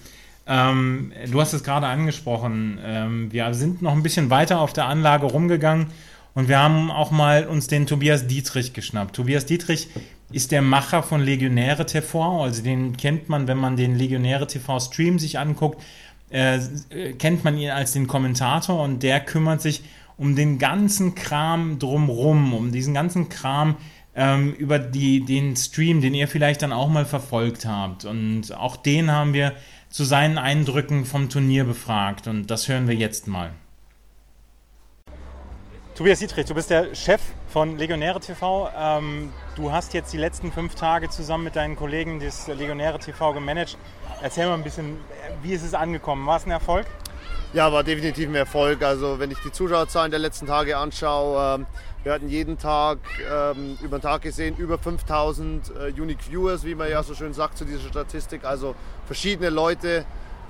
[0.47, 2.79] Ähm, du hast es gerade angesprochen.
[2.83, 5.87] Ähm, wir sind noch ein bisschen weiter auf der Anlage rumgegangen
[6.33, 9.15] und wir haben auch mal uns den Tobias Dietrich geschnappt.
[9.15, 9.89] Tobias Dietrich
[10.31, 12.43] ist der Macher von Legionäre TV.
[12.43, 15.79] Also den kennt man, wenn man den Legionäre TV Stream sich anguckt
[16.31, 16.59] äh,
[17.13, 19.83] kennt man ihn als den Kommentator und der kümmert sich
[20.17, 23.75] um den ganzen Kram drumrum, um diesen ganzen Kram
[24.15, 28.05] ähm, über die, den Stream, den ihr vielleicht dann auch mal verfolgt habt.
[28.05, 29.53] Und auch den haben wir
[29.89, 33.51] zu seinen Eindrücken vom Turnier befragt und das hören wir jetzt mal.
[36.01, 38.71] Tobias Dietrich, du bist der Chef von Legionäre TV.
[38.75, 43.33] Ähm, du hast jetzt die letzten fünf Tage zusammen mit deinen Kollegen das Legionäre TV
[43.33, 43.77] gemanagt.
[44.19, 44.97] Erzähl mal ein bisschen,
[45.43, 46.25] wie ist es angekommen?
[46.25, 46.87] War es ein Erfolg?
[47.53, 48.81] Ja, war definitiv ein Erfolg.
[48.81, 51.65] Also wenn ich die Zuschauerzahlen der letzten Tage anschaue, ähm,
[52.01, 52.97] wir hatten jeden Tag
[53.31, 57.35] ähm, über den Tag gesehen über 5000 äh, Unique Viewers, wie man ja so schön
[57.35, 58.43] sagt zu dieser Statistik.
[58.43, 58.73] Also
[59.05, 60.05] verschiedene Leute,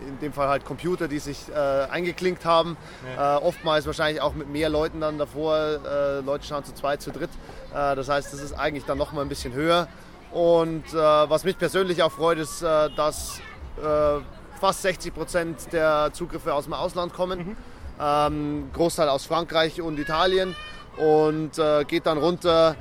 [0.08, 2.78] in dem Fall halt Computer, die sich äh, eingeklinkt haben.
[3.16, 3.38] Ja.
[3.38, 5.58] Äh, oftmals wahrscheinlich auch mit mehr Leuten dann davor.
[5.58, 7.30] Äh, Leute schauen zu zweit, zu dritt.
[7.74, 9.88] Äh, das heißt, das ist eigentlich dann noch mal ein bisschen höher.
[10.32, 13.42] Und äh, was mich persönlich auch freut, ist, dass
[13.78, 14.22] äh,
[14.60, 17.40] fast 60 Prozent der Zugriffe aus dem Ausland kommen.
[17.40, 17.58] Mhm.
[18.00, 20.56] Ähm, Großteil aus Frankreich und Italien
[20.98, 22.76] und geht dann runter.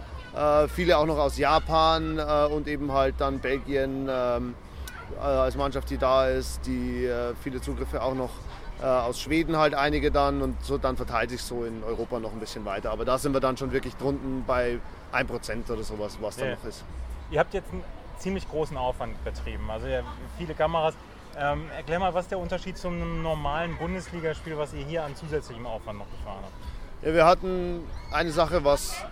[0.75, 4.70] Viele auch noch aus Japan und eben halt dann Belgien ähm, äh,
[5.19, 6.67] als Mannschaft, die da ist.
[6.67, 8.31] Die äh, viele Zugriffe auch noch
[8.83, 12.41] aus Schweden halt einige dann und so dann verteilt sich so in Europa noch ein
[12.41, 12.91] bisschen weiter.
[12.93, 14.79] Aber da sind wir dann schon wirklich drunten bei
[15.13, 16.83] 1% oder sowas, was da noch ist.
[17.31, 17.85] Ihr habt jetzt einen
[18.17, 19.71] ziemlich großen Aufwand betrieben.
[19.71, 19.87] Also
[20.39, 20.95] viele Kameras.
[21.39, 25.67] Ähm, erklär mal, was ist der Unterschied zum normalen Bundesligaspiel, was ihr hier an zusätzlichem
[25.67, 27.07] Aufwand noch gefahren habt?
[27.07, 29.05] Ja, wir hatten eine Sache, was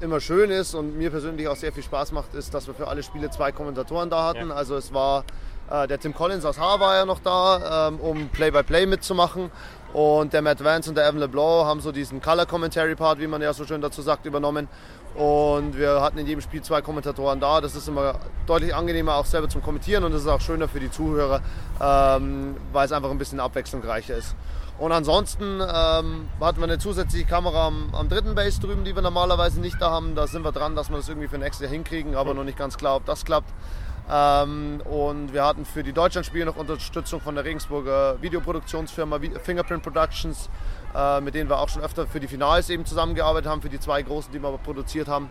[0.00, 2.88] immer schön ist und mir persönlich auch sehr viel Spaß macht, ist, dass wir für
[2.88, 4.48] alle Spiele zwei Kommentatoren da hatten.
[4.48, 4.54] Ja.
[4.54, 5.24] Also es war
[5.70, 9.50] äh, der Tim Collins aus Haar war ja noch da, ähm, um Play-by-Play -play mitzumachen.
[9.92, 13.26] Und der Matt Vance und der Evan LeBlanc haben so diesen Color Commentary Part, wie
[13.26, 14.68] man ja so schön dazu sagt, übernommen.
[15.14, 17.62] Und wir hatten in jedem Spiel zwei Kommentatoren da.
[17.62, 20.80] Das ist immer deutlich angenehmer, auch selber zum Kommentieren und das ist auch schöner für
[20.80, 21.40] die Zuhörer,
[21.80, 24.34] ähm, weil es einfach ein bisschen abwechslungsreicher ist.
[24.78, 29.00] Und ansonsten ähm, hatten wir eine zusätzliche Kamera am, am, dritten Base drüben, die wir
[29.00, 30.14] normalerweise nicht da haben.
[30.14, 32.58] Da sind wir dran, dass wir das irgendwie für nächstes Jahr hinkriegen, aber noch nicht
[32.58, 33.50] ganz klar, ob das klappt.
[34.10, 40.50] Ähm, und wir hatten für die Deutschlandspiele noch Unterstützung von der Regensburger Videoproduktionsfirma Fingerprint Productions,
[40.94, 43.80] äh, mit denen wir auch schon öfter für die Finals eben zusammengearbeitet haben, für die
[43.80, 45.30] zwei großen, die wir aber produziert haben.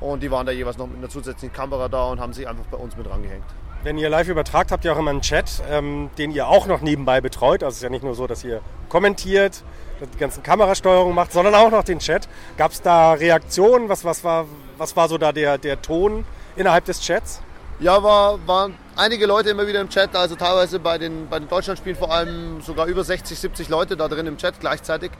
[0.00, 2.64] Und die waren da jeweils noch mit einer zusätzlichen Kamera da und haben sich einfach
[2.70, 3.44] bei uns mit rangehängt.
[3.84, 6.80] Wenn ihr live übertragt, habt ihr auch immer einen Chat, ähm, den ihr auch noch
[6.80, 7.62] nebenbei betreut.
[7.62, 9.62] Also es ist ja nicht nur so, dass ihr kommentiert,
[10.00, 12.26] die ganzen Kamerasteuerung macht, sondern auch noch den Chat.
[12.56, 13.90] Gab es da Reaktionen?
[13.90, 14.46] Was, was, war,
[14.78, 16.24] was war so da der, der Ton
[16.56, 17.42] innerhalb des Chats?
[17.78, 21.48] Ja, war, waren einige Leute immer wieder im Chat, also teilweise bei den, bei den
[21.48, 25.10] Deutschlandspielen vor allem sogar über 60, 70 Leute da drin im Chat gleichzeitig.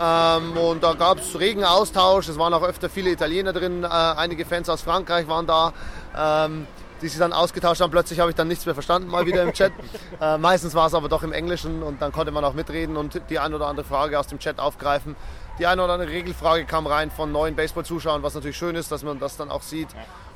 [0.00, 3.88] Ähm, und da gab es regen Austausch, es waren auch öfter viele Italiener drin, äh,
[3.88, 5.74] einige Fans aus Frankreich waren da.
[6.16, 6.66] Ähm,
[7.02, 7.90] die sich dann ausgetauscht haben.
[7.90, 9.72] Plötzlich habe ich dann nichts mehr verstanden, mal wieder im Chat.
[10.20, 13.20] äh, meistens war es aber doch im Englischen und dann konnte man auch mitreden und
[13.30, 15.16] die ein oder andere Frage aus dem Chat aufgreifen.
[15.58, 19.02] Die eine oder andere Regelfrage kam rein von neuen Baseball-Zuschauern, was natürlich schön ist, dass
[19.02, 19.88] man das dann auch sieht.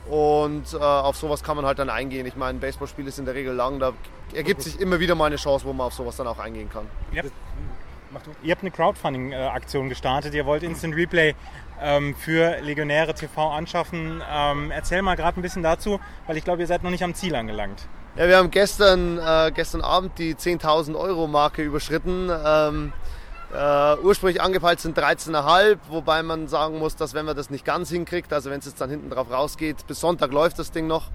[0.09, 2.27] Und äh, auf sowas kann man halt dann eingehen.
[2.27, 3.92] Ich meine, Baseballspiel ist in der Regel lang, da
[4.35, 6.87] ergibt sich immer wieder mal eine Chance, wo man auf sowas dann auch eingehen kann.
[8.14, 10.35] Habt, ihr habt eine Crowdfunding-Aktion gestartet.
[10.35, 11.35] Ihr wollt Instant Replay
[11.82, 14.22] ähm, für Legionäre TV anschaffen.
[14.30, 17.14] Ähm, erzähl mal gerade ein bisschen dazu, weil ich glaube, ihr seid noch nicht am
[17.14, 17.86] Ziel angelangt.
[18.16, 22.30] Ja, wir haben gestern, äh, gestern Abend die 10.000 Euro Marke überschritten.
[22.44, 22.92] Ähm,
[23.52, 27.90] äh, ursprünglich angepeilt sind 13,5, wobei man sagen muss, dass wenn man das nicht ganz
[27.90, 31.10] hinkriegt, also wenn es jetzt dann hinten drauf rausgeht, bis Sonntag läuft das Ding noch,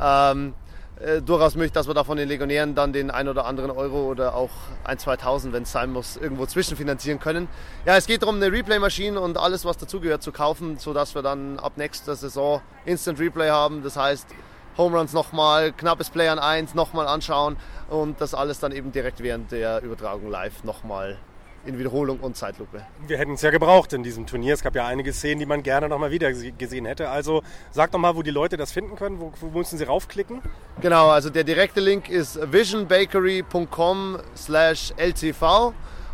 [0.00, 0.54] ähm,
[1.00, 4.04] äh, durchaus möglich, dass wir da von den Legionären dann den ein oder anderen Euro
[4.10, 4.50] oder auch
[4.84, 7.48] ein, 2000, wenn es sein muss, irgendwo zwischenfinanzieren können.
[7.86, 11.58] Ja, es geht darum, eine Replay-Maschine und alles, was dazugehört, zu kaufen, sodass wir dann
[11.58, 13.82] ab nächster Saison Instant Replay haben.
[13.82, 14.28] Das heißt,
[14.76, 17.56] Home Runs nochmal, knappes Play an 1 nochmal anschauen
[17.88, 21.18] und das alles dann eben direkt während der Übertragung live nochmal
[21.66, 22.82] in Wiederholung und Zeitlupe.
[23.06, 24.54] Wir hätten es ja gebraucht in diesem Turnier.
[24.54, 27.10] Es gab ja einige Szenen, die man gerne noch mal wieder gesehen hätte.
[27.10, 29.20] Also sag doch mal, wo die Leute das finden können.
[29.20, 30.40] Wo, wo müssen sie raufklicken?
[30.80, 35.72] Genau, also der direkte Link ist visionbakery.com slash ltv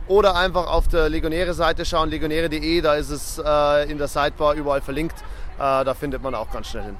[0.09, 4.80] oder einfach auf der Legionäre-Seite schauen, legionäre.de, da ist es äh, in der Sidebar überall
[4.80, 5.16] verlinkt.
[5.56, 6.96] Äh, da findet man auch ganz schnell hin.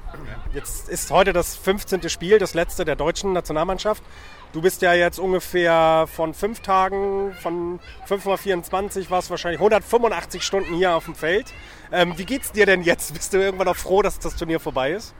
[0.53, 2.09] Jetzt ist heute das 15.
[2.09, 4.03] Spiel, das letzte der deutschen Nationalmannschaft.
[4.53, 9.59] Du bist ja jetzt ungefähr von fünf Tagen, von 5 mal 24 war es wahrscheinlich
[9.59, 11.47] 185 Stunden hier auf dem Feld.
[11.91, 13.13] Ähm, wie geht's dir denn jetzt?
[13.13, 15.13] Bist du irgendwann auch froh, dass das Turnier vorbei ist?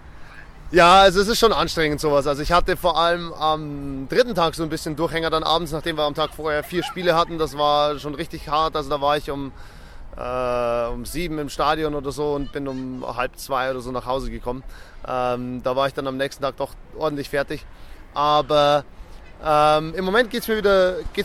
[0.72, 2.26] Ja, also es ist schon anstrengend sowas.
[2.26, 5.98] Also ich hatte vor allem am dritten Tag so ein bisschen Durchhänger dann abends, nachdem
[5.98, 7.38] wir am Tag vorher vier Spiele hatten.
[7.38, 8.76] Das war schon richtig hart.
[8.78, 9.52] Also da war ich um,
[10.18, 14.06] äh, um sieben im Stadion oder so und bin um halb zwei oder so nach
[14.06, 14.64] Hause gekommen.
[15.08, 17.66] Ähm, da war ich dann am nächsten Tag doch ordentlich fertig.
[18.14, 18.84] Aber
[19.46, 20.58] ähm, Im Moment geht es mir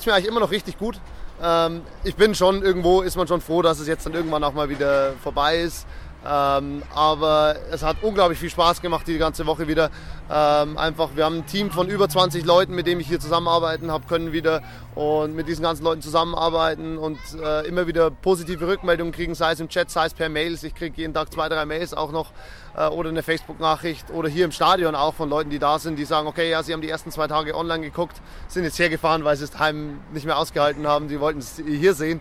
[0.06, 0.98] mir eigentlich immer noch richtig gut.
[1.42, 4.52] Ähm, ich bin schon irgendwo, ist man schon froh, dass es jetzt dann irgendwann auch
[4.52, 5.86] mal wieder vorbei ist.
[6.24, 9.90] Ähm, aber es hat unglaublich viel Spaß gemacht die ganze Woche wieder.
[10.30, 13.90] Ähm, einfach, wir haben ein Team von über 20 Leuten, mit dem ich hier zusammenarbeiten
[13.90, 14.62] habe können wieder
[14.94, 19.60] und mit diesen ganzen Leuten zusammenarbeiten und äh, immer wieder positive Rückmeldungen kriegen, sei es
[19.60, 20.62] im Chat, sei es per Mails.
[20.62, 22.30] Ich kriege jeden Tag zwei, drei Mails auch noch
[22.76, 26.04] äh, oder eine Facebook-Nachricht oder hier im Stadion auch von Leuten, die da sind, die
[26.04, 29.36] sagen, okay, ja, sie haben die ersten zwei Tage online geguckt, sind jetzt hergefahren, weil
[29.36, 32.20] sie es daheim nicht mehr ausgehalten haben, die wollten es hier sehen.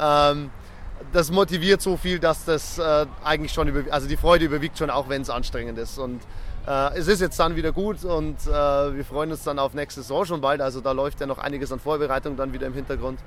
[0.00, 0.50] Ähm,
[1.12, 4.90] das motiviert so viel, dass das äh, eigentlich schon, über, also die Freude überwiegt schon,
[4.90, 5.98] auch wenn es anstrengend ist.
[5.98, 6.20] Und
[6.66, 10.02] äh, es ist jetzt dann wieder gut und äh, wir freuen uns dann auf nächste
[10.02, 10.60] Saison schon bald.
[10.60, 13.20] Also da läuft ja noch einiges an Vorbereitung dann wieder im Hintergrund.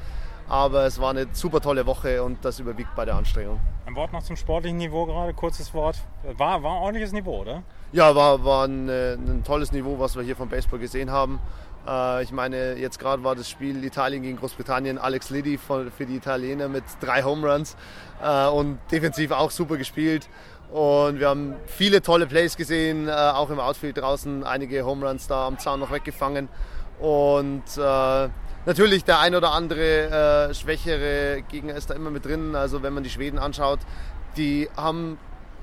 [0.48, 3.60] Aber es war eine super tolle Woche und das überwiegt bei der Anstrengung.
[3.88, 5.98] Ein Wort noch zum sportlichen Niveau gerade, kurzes Wort.
[6.38, 7.64] War, war ein ordentliches Niveau, oder?
[7.92, 11.40] Ja, war, war ein, äh, ein tolles Niveau, was wir hier vom Baseball gesehen haben.
[11.88, 14.98] Äh, ich meine, jetzt gerade war das Spiel Italien gegen Großbritannien.
[14.98, 17.76] Alex Liddy für die Italiener mit drei Home Runs
[18.22, 20.28] äh, und defensiv auch super gespielt.
[20.72, 25.28] Und wir haben viele tolle Plays gesehen, äh, auch im Outfield draußen, einige Home Runs
[25.28, 26.50] da am Zaun noch weggefangen.
[27.00, 27.64] Und
[28.66, 32.56] natürlich der ein oder andere schwächere Gegner ist da immer mit drin.
[32.56, 33.80] Also wenn man die Schweden anschaut,
[34.38, 35.18] die haben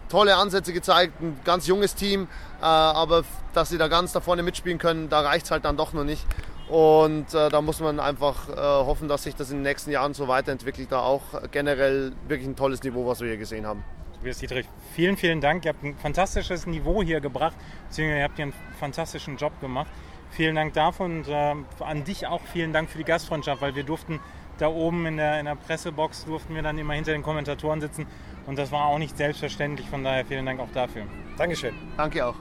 [0.08, 2.28] tolle Ansätze gezeigt, ein ganz junges Team,
[2.60, 5.76] äh, aber dass sie da ganz da vorne mitspielen können, da reicht es halt dann
[5.76, 6.24] doch noch nicht.
[6.68, 10.14] Und äh, da muss man einfach äh, hoffen, dass sich das in den nächsten Jahren
[10.14, 13.84] so weiterentwickelt, da auch generell wirklich ein tolles Niveau, was wir hier gesehen haben.
[14.14, 15.64] Tobias Dietrich, vielen, vielen Dank.
[15.64, 17.56] Ihr habt ein fantastisches Niveau hier gebracht,
[17.88, 19.88] beziehungsweise ihr habt hier einen fantastischen Job gemacht.
[20.30, 23.82] Vielen Dank dafür und äh, an dich auch vielen Dank für die Gastfreundschaft, weil wir
[23.82, 24.20] durften
[24.62, 28.06] da oben in der, in der Pressebox durften wir dann immer hinter den Kommentatoren sitzen
[28.46, 29.88] und das war auch nicht selbstverständlich.
[29.88, 31.02] Von daher vielen Dank auch dafür.
[31.36, 31.74] Dankeschön.
[31.96, 32.36] Danke auch.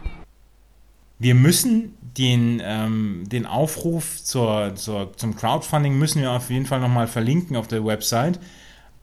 [1.20, 6.80] Wir müssen den, ähm, den Aufruf zur, zur, zum Crowdfunding müssen wir auf jeden Fall
[6.80, 8.40] nochmal verlinken auf der Website.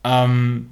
[0.03, 0.69] Ähm,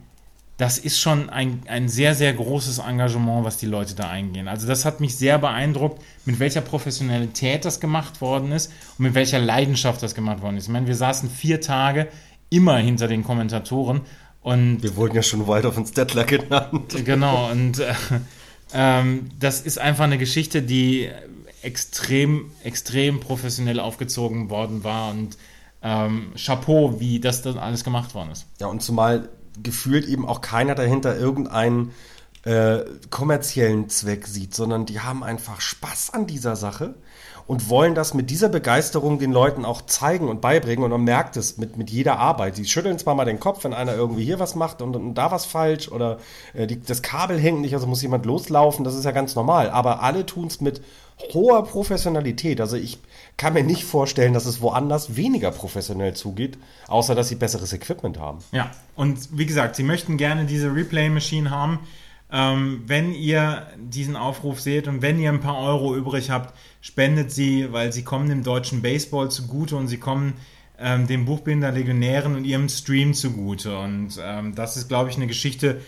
[0.58, 4.48] das ist schon ein, ein sehr, sehr großes Engagement, was die Leute da eingehen.
[4.48, 9.14] Also das hat mich sehr beeindruckt, mit welcher Professionalität das gemacht worden ist und mit
[9.14, 10.64] welcher Leidenschaft das gemacht worden ist.
[10.64, 12.08] Ich meine, wir saßen vier Tage
[12.50, 14.02] immer hinter den Kommentatoren
[14.42, 16.96] und wir wurden ja schon Waldorf und Stettler genannt.
[17.04, 17.94] Genau, und äh,
[18.74, 21.10] ähm, das ist einfach eine Geschichte, die
[21.62, 25.38] extrem, extrem professionell aufgezogen worden war und
[25.82, 28.46] ähm, Chapeau, wie das dann alles gemacht worden ist.
[28.60, 29.28] Ja, und zumal
[29.62, 31.92] gefühlt eben auch keiner dahinter irgendein
[32.44, 36.96] äh, kommerziellen Zweck sieht, sondern die haben einfach Spaß an dieser Sache
[37.48, 40.84] und wollen das mit dieser Begeisterung den Leuten auch zeigen und beibringen.
[40.84, 42.58] Und man merkt es mit, mit jeder Arbeit.
[42.58, 45.32] Die schütteln zwar mal den Kopf, wenn einer irgendwie hier was macht und, und da
[45.32, 46.18] was falsch oder
[46.54, 48.84] äh, die, das Kabel hängt nicht, also muss jemand loslaufen.
[48.84, 49.70] Das ist ja ganz normal.
[49.70, 50.82] Aber alle tun es mit
[51.34, 52.60] hoher Professionalität.
[52.60, 53.00] Also ich
[53.38, 56.58] kann mir nicht vorstellen, dass es woanders weniger professionell zugeht,
[56.88, 58.40] außer dass sie besseres Equipment haben.
[58.52, 61.80] Ja, und wie gesagt, sie möchten gerne diese Replay-Machine haben.
[62.30, 67.32] Ähm, wenn ihr diesen Aufruf seht und wenn ihr ein paar Euro übrig habt, spendet
[67.32, 70.34] sie, weil sie kommen dem deutschen Baseball zugute und sie kommen
[70.78, 73.78] ähm, dem Buchbinder Legionären und ihrem Stream zugute.
[73.80, 75.82] Und ähm, das ist, glaube ich, eine Geschichte,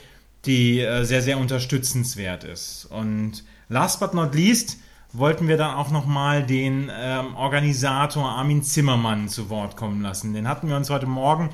[0.46, 2.86] die äh, sehr, sehr unterstützenswert ist.
[2.86, 4.78] Und last but not least
[5.12, 10.34] wollten wir dann auch nochmal den ähm, Organisator Armin Zimmermann zu Wort kommen lassen.
[10.34, 11.50] Den hatten wir uns heute Morgen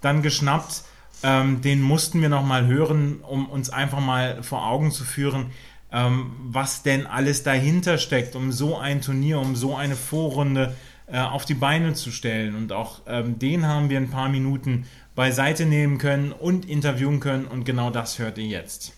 [0.00, 0.84] dann geschnappt
[1.22, 5.46] ähm, den mussten wir nochmal hören, um uns einfach mal vor Augen zu führen,
[5.90, 10.76] ähm, was denn alles dahinter steckt, um so ein Turnier, um so eine Vorrunde
[11.06, 12.54] äh, auf die Beine zu stellen.
[12.54, 17.46] Und auch ähm, den haben wir ein paar Minuten beiseite nehmen können und interviewen können.
[17.46, 18.92] Und genau das hört ihr jetzt.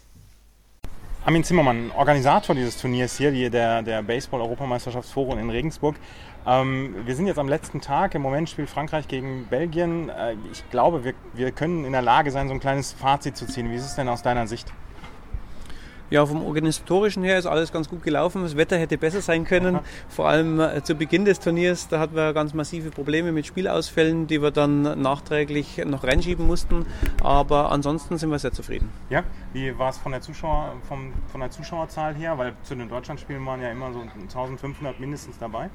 [1.25, 5.97] Armin Zimmermann, Organisator dieses Turniers hier, der, der Baseball-Europameisterschaftsforum in Regensburg.
[6.47, 8.15] Ähm, wir sind jetzt am letzten Tag.
[8.15, 10.09] Im Moment spielt Frankreich gegen Belgien.
[10.09, 13.47] Äh, ich glaube, wir, wir können in der Lage sein, so ein kleines Fazit zu
[13.47, 13.71] ziehen.
[13.71, 14.73] Wie ist es denn aus deiner Sicht?
[16.11, 18.43] Ja, vom organisatorischen her ist alles ganz gut gelaufen.
[18.43, 19.77] Das Wetter hätte besser sein können.
[19.77, 19.85] Aha.
[20.09, 24.27] Vor allem äh, zu Beginn des Turniers, da hatten wir ganz massive Probleme mit Spielausfällen,
[24.27, 26.85] die wir dann nachträglich noch reinschieben mussten.
[27.23, 28.91] Aber ansonsten sind wir sehr zufrieden.
[29.09, 32.37] Ja, wie war es von der, Zuschauer, vom, von der Zuschauerzahl her?
[32.37, 35.71] Weil zu den Deutschlandspielen waren ja immer so 1500 mindestens dabei.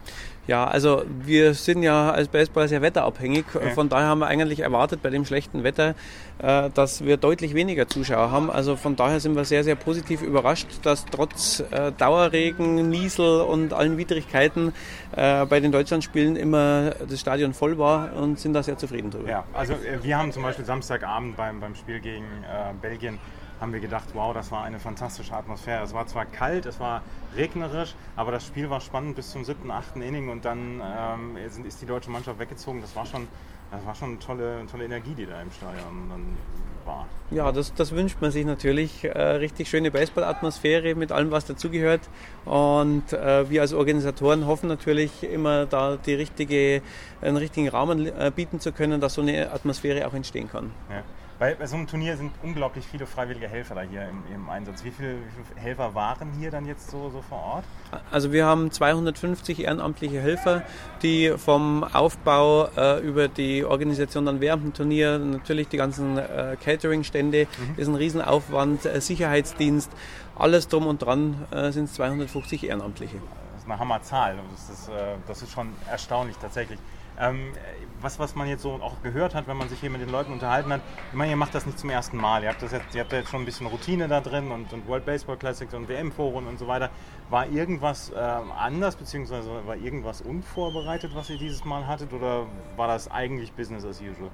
[0.47, 3.45] Ja, also wir sind ja als Baseball sehr wetterabhängig.
[3.53, 3.69] Ja.
[3.71, 5.95] Von daher haben wir eigentlich erwartet bei dem schlechten Wetter,
[6.39, 8.51] äh, dass wir deutlich weniger Zuschauer haben.
[8.51, 13.73] Also von daher sind wir sehr, sehr positiv überrascht, dass trotz äh, Dauerregen, Niesel und
[13.73, 14.73] allen Widrigkeiten
[15.15, 19.29] äh, bei den Deutschlandspielen immer das Stadion voll war und sind da sehr zufrieden drüber.
[19.29, 23.19] Ja, also äh, wir haben zum Beispiel Samstagabend beim, beim Spiel gegen äh, Belgien
[23.59, 25.83] haben wir gedacht, wow, das war eine fantastische Atmosphäre.
[25.83, 27.01] Es war zwar kalt, es war
[27.35, 31.81] regnerisch, aber das Spiel war spannend bis zum siebten, achten Inning und dann ähm, ist
[31.81, 32.81] die deutsche Mannschaft weggezogen.
[32.81, 33.27] Das war schon,
[33.71, 36.37] das war schon eine tolle, tolle Energie, die da im Stadion dann
[36.85, 37.07] war.
[37.31, 39.03] Ja, das, das wünscht man sich natürlich.
[39.03, 42.01] Äh, richtig schöne Baseballatmosphäre mit allem, was dazugehört.
[42.45, 46.81] Und äh, wir als Organisatoren hoffen natürlich immer, da die richtige,
[47.21, 50.71] einen richtigen Rahmen äh, bieten zu können, dass so eine Atmosphäre auch entstehen kann.
[50.89, 51.03] Ja.
[51.37, 54.85] Bei, bei, so einem Turnier sind unglaublich viele freiwillige Helfer da hier im, im Einsatz.
[54.85, 57.65] Wie viele, wie viele, Helfer waren hier dann jetzt so, so vor Ort?
[58.09, 60.61] Also wir haben 250 ehrenamtliche Helfer,
[61.01, 66.55] die vom Aufbau äh, über die Organisation dann während dem Turnier, natürlich die ganzen äh,
[66.63, 67.73] Catering-Stände, mhm.
[67.75, 69.91] ist ein Riesenaufwand, äh, Sicherheitsdienst,
[70.37, 73.17] alles drum und dran äh, sind es 250 Ehrenamtliche.
[73.53, 74.37] Das ist eine Hammerzahl.
[74.51, 74.91] Das ist, äh,
[75.27, 76.79] das ist schon erstaunlich tatsächlich.
[77.19, 77.53] Ähm,
[78.01, 80.31] was, was man jetzt so auch gehört hat, wenn man sich hier mit den Leuten
[80.31, 82.43] unterhalten hat, ich meine, ihr macht das nicht zum ersten Mal.
[82.43, 84.71] Ihr habt, das jetzt, ihr habt da jetzt schon ein bisschen Routine da drin und,
[84.73, 86.89] und World Baseball Classics und WM-Foren und so weiter.
[87.29, 92.87] War irgendwas äh, anders, beziehungsweise war irgendwas unvorbereitet, was ihr dieses Mal hattet, oder war
[92.87, 94.29] das eigentlich Business as usual?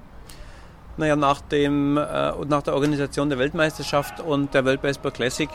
[0.98, 5.48] Naja, nach, dem, äh, nach der Organisation der Weltmeisterschaft und der World Baseball Classic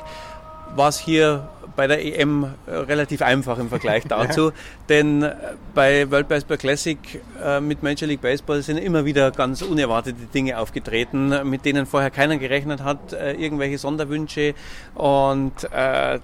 [0.76, 4.52] war es hier bei der EM äh, relativ einfach im Vergleich dazu.
[4.90, 5.36] Denn äh,
[5.74, 6.98] bei World Baseball Classic
[7.42, 12.10] äh, mit Major League Baseball sind immer wieder ganz unerwartete Dinge aufgetreten, mit denen vorher
[12.10, 13.14] keiner gerechnet hat.
[13.14, 14.56] Irgendwelche Sonderwünsche
[14.96, 15.54] und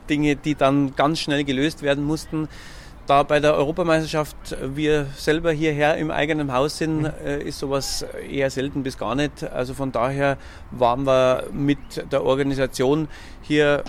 [0.10, 2.50] Dinge, die dann ganz schnell gelöst werden mussten.
[3.06, 8.82] Da bei der Europameisterschaft wir selber hierher im eigenen Haus sind, ist sowas eher selten
[8.82, 9.44] bis gar nicht.
[9.44, 10.38] Also von daher
[10.72, 13.08] waren wir mit der Organisation
[13.42, 13.84] hier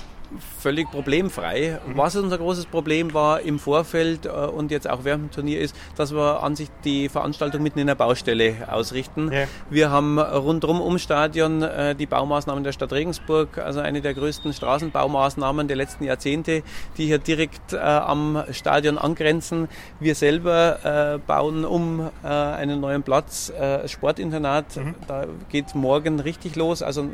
[0.59, 1.79] völlig problemfrei.
[1.87, 1.97] Mhm.
[1.97, 5.77] Was unser großes Problem war im Vorfeld äh, und jetzt auch während dem Turnier ist,
[5.97, 9.31] dass wir an sich die Veranstaltung mitten in der Baustelle ausrichten.
[9.33, 9.45] Ja.
[9.71, 14.53] Wir haben rundherum ums Stadion äh, die Baumaßnahmen der Stadt Regensburg, also eine der größten
[14.53, 16.63] Straßenbaumaßnahmen der letzten Jahrzehnte,
[16.97, 19.69] die hier direkt äh, am Stadion angrenzen.
[20.01, 23.53] Wir selber bauen um einen neuen Platz,
[23.87, 24.77] Sportinternat.
[24.77, 24.95] Mhm.
[25.07, 27.07] Da geht morgen richtig los, also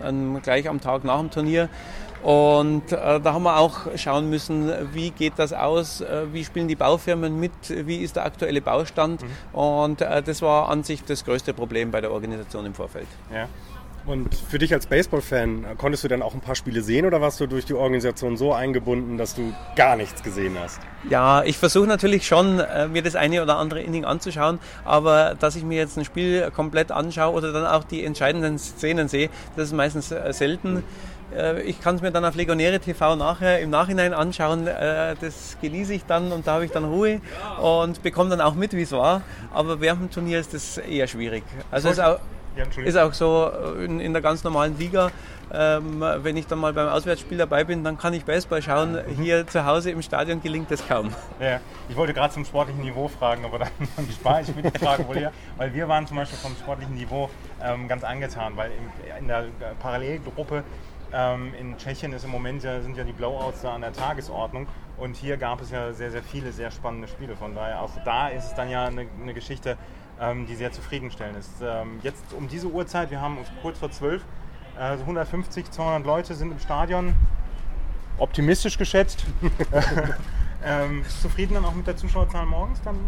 [0.42, 1.68] gleich am Tag nach dem Turnier.
[2.22, 6.68] Und äh, da haben wir auch schauen müssen, wie geht das aus, äh, wie spielen
[6.68, 9.22] die Baufirmen mit, wie ist der aktuelle Baustand.
[9.22, 9.59] Mhm.
[9.59, 13.09] Und äh, das war an sich das größte Problem bei der Organisation im Vorfeld.
[13.33, 13.48] Ja.
[14.06, 17.38] Und für dich als Baseball-Fan, konntest du dann auch ein paar Spiele sehen oder warst
[17.38, 20.80] du durch die Organisation so eingebunden, dass du gar nichts gesehen hast?
[21.09, 25.55] Ja, ich versuche natürlich schon, äh, mir das eine oder andere Inning anzuschauen, aber dass
[25.55, 29.66] ich mir jetzt ein Spiel komplett anschaue oder dann auch die entscheidenden Szenen sehe, das
[29.66, 30.78] ist meistens äh, selten.
[30.78, 30.82] Äh,
[31.64, 34.66] ich kann es mir dann auf Legionäre TV nachher im Nachhinein anschauen.
[34.66, 37.20] Äh, das genieße ich dann und da habe ich dann Ruhe
[37.61, 39.22] und bekomme dann auch mit, wie es war.
[39.53, 41.45] Aber während dem Turnier ist das eher schwierig.
[41.70, 42.18] Also ist auch,
[42.85, 43.51] ist auch so
[43.83, 45.11] in, in der ganz normalen Liga.
[45.53, 48.99] Ähm, wenn ich dann mal beim Auswärtsspiel dabei bin, dann kann ich Baseball schauen.
[49.20, 51.11] Hier zu Hause im Stadion gelingt das kaum.
[51.41, 51.59] Ja,
[51.89, 53.70] ich wollte gerade zum sportlichen Niveau fragen, aber dann,
[54.12, 57.31] spare ich mir die Frage wohl hier, weil wir waren zum Beispiel vom sportlichen Niveau
[57.62, 59.47] ähm, ganz angetan, weil in, in der
[59.81, 60.62] Parallelgruppe
[61.12, 64.66] ähm, in Tschechien ist im Moment ja, sind ja die Blowouts da an der Tagesordnung
[64.96, 67.36] und hier gab es ja sehr, sehr viele sehr spannende Spiele.
[67.36, 69.76] Von daher auch da ist es dann ja eine, eine Geschichte,
[70.20, 71.52] ähm, die sehr zufriedenstellend ist.
[71.62, 74.22] Ähm, jetzt um diese Uhrzeit, wir haben uns kurz vor zwölf,
[74.78, 77.14] also 150, 200 Leute sind im Stadion.
[78.18, 79.24] Optimistisch geschätzt.
[80.64, 82.80] ähm, zufrieden dann auch mit der Zuschauerzahl morgens?
[82.82, 82.98] Dann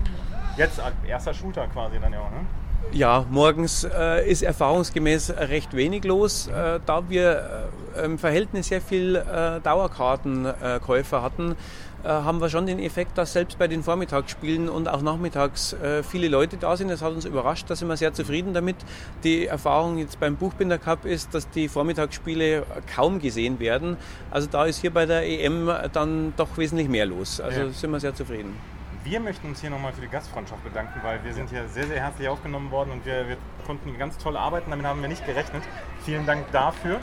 [0.57, 2.47] jetzt erster Shooter quasi dann ja auch, ne?
[2.91, 8.81] Ja, morgens äh, ist erfahrungsgemäß recht wenig los, äh, da wir äh, im Verhältnis sehr
[8.81, 11.57] viel äh, Dauerkartenkäufer hatten
[12.05, 16.03] äh, haben wir schon den Effekt, dass selbst bei den Vormittagsspielen und auch nachmittags äh,
[16.03, 16.89] viele Leute da sind.
[16.89, 18.77] Das hat uns überrascht, da sind wir sehr zufrieden damit.
[19.23, 23.97] Die Erfahrung jetzt beim Buchbinder Cup ist, dass die Vormittagsspiele kaum gesehen werden.
[24.31, 27.41] Also da ist hier bei der EM dann doch wesentlich mehr los.
[27.41, 27.69] Also ja.
[27.71, 28.57] sind wir sehr zufrieden.
[29.05, 32.01] Wir möchten uns hier nochmal für die Gastfreundschaft bedanken, weil wir sind hier sehr, sehr
[32.01, 33.37] herzlich aufgenommen worden und wir, wir
[33.67, 34.71] konnten ganz toll arbeiten.
[34.71, 35.63] Damit haben wir nicht gerechnet.
[36.05, 37.01] Vielen Dank dafür.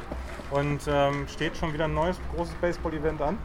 [0.52, 3.38] Und ähm, steht schon wieder ein neues großes Baseball-Event an.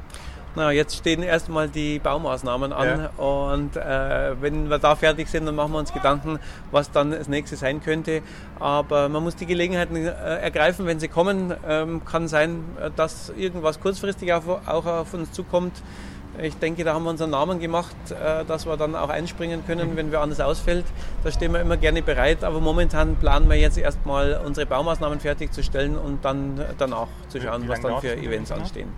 [0.56, 3.24] Na, jetzt stehen erstmal die Baumaßnahmen an ja.
[3.24, 6.38] und äh, wenn wir da fertig sind, dann machen wir uns Gedanken,
[6.70, 8.22] was dann das nächste sein könnte.
[8.60, 11.52] Aber man muss die Gelegenheiten äh, ergreifen, wenn sie kommen.
[11.66, 12.62] Ähm, kann sein,
[12.94, 15.82] dass irgendwas kurzfristig auf, auch auf uns zukommt.
[16.42, 19.96] Ich denke, da haben wir unseren Namen gemacht, äh, dass wir dann auch einspringen können,
[19.96, 20.84] wenn wir anders ausfällt.
[21.22, 25.96] Da stehen wir immer gerne bereit, aber momentan planen wir jetzt erstmal unsere Baumaßnahmen fertigzustellen
[25.96, 28.88] und dann danach zu schauen, was dann für Events anstehen.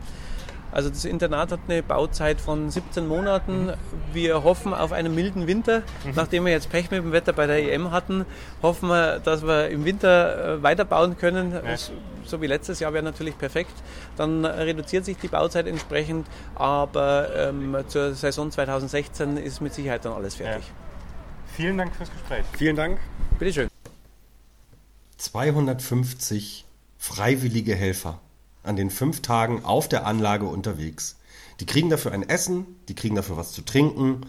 [0.72, 3.72] Also das Internat hat eine Bauzeit von 17 Monaten.
[4.12, 5.80] Wir hoffen auf einen milden Winter.
[6.04, 6.12] Mhm.
[6.14, 8.26] Nachdem wir jetzt Pech mit dem Wetter bei der EM hatten,
[8.62, 11.52] hoffen wir, dass wir im Winter äh, weiterbauen können.
[11.52, 11.76] Ja.
[12.24, 13.72] So wie letztes Jahr wäre natürlich perfekt.
[14.16, 20.12] Dann reduziert sich die Bauzeit entsprechend, aber ähm, zur Saison 2016 ist mit Sicherheit dann
[20.12, 20.66] alles fertig.
[20.66, 20.74] Ja.
[21.56, 22.44] Vielen Dank fürs Gespräch.
[22.52, 22.98] Vielen Dank.
[23.38, 23.68] Bitteschön.
[25.16, 26.66] 250
[26.98, 28.20] freiwillige Helfer
[28.66, 31.16] an den fünf Tagen auf der Anlage unterwegs.
[31.60, 34.22] Die kriegen dafür ein Essen, die kriegen dafür was zu trinken.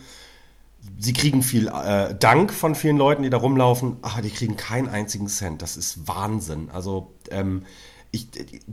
[0.97, 4.88] Sie kriegen viel äh, Dank von vielen Leuten, die da rumlaufen, aber die kriegen keinen
[4.88, 5.61] einzigen Cent.
[5.61, 6.69] Das ist Wahnsinn.
[6.71, 7.63] Also ähm,
[8.12, 8.28] ich,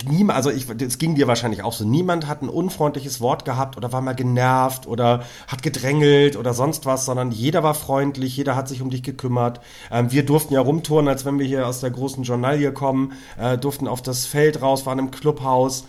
[0.09, 3.77] niemand, also ich, es ging dir wahrscheinlich auch so, niemand hat ein unfreundliches Wort gehabt
[3.77, 8.55] oder war mal genervt oder hat gedrängelt oder sonst was, sondern jeder war freundlich, jeder
[8.55, 9.61] hat sich um dich gekümmert.
[9.91, 13.59] Ähm, wir durften ja rumtouren, als wenn wir hier aus der großen Journalie kommen, äh,
[13.59, 15.85] durften auf das Feld raus, waren im Clubhaus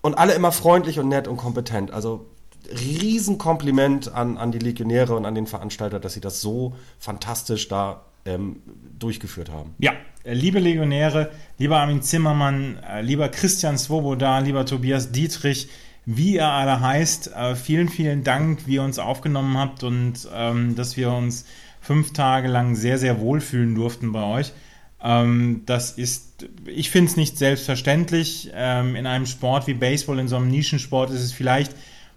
[0.00, 1.90] und alle immer freundlich und nett und kompetent.
[1.90, 2.26] Also
[2.70, 8.02] Riesenkompliment an, an die Legionäre und an den Veranstalter, dass sie das so fantastisch da
[8.24, 8.62] ähm,
[8.98, 9.74] durchgeführt haben.
[9.78, 9.92] Ja,
[10.32, 15.68] liebe Legionäre, lieber Armin Zimmermann, äh, lieber Christian Svoboda, lieber Tobias Dietrich,
[16.04, 20.76] wie ihr alle heißt, äh, vielen, vielen Dank, wie ihr uns aufgenommen habt und ähm,
[20.76, 21.46] dass wir uns
[21.80, 24.52] fünf Tage lang sehr, sehr wohlfühlen durften bei euch.
[25.02, 28.50] Ähm, das ist, ich finde es nicht selbstverständlich.
[28.54, 31.72] Ähm, in einem Sport wie Baseball, in so einem Nischensport ist es vielleicht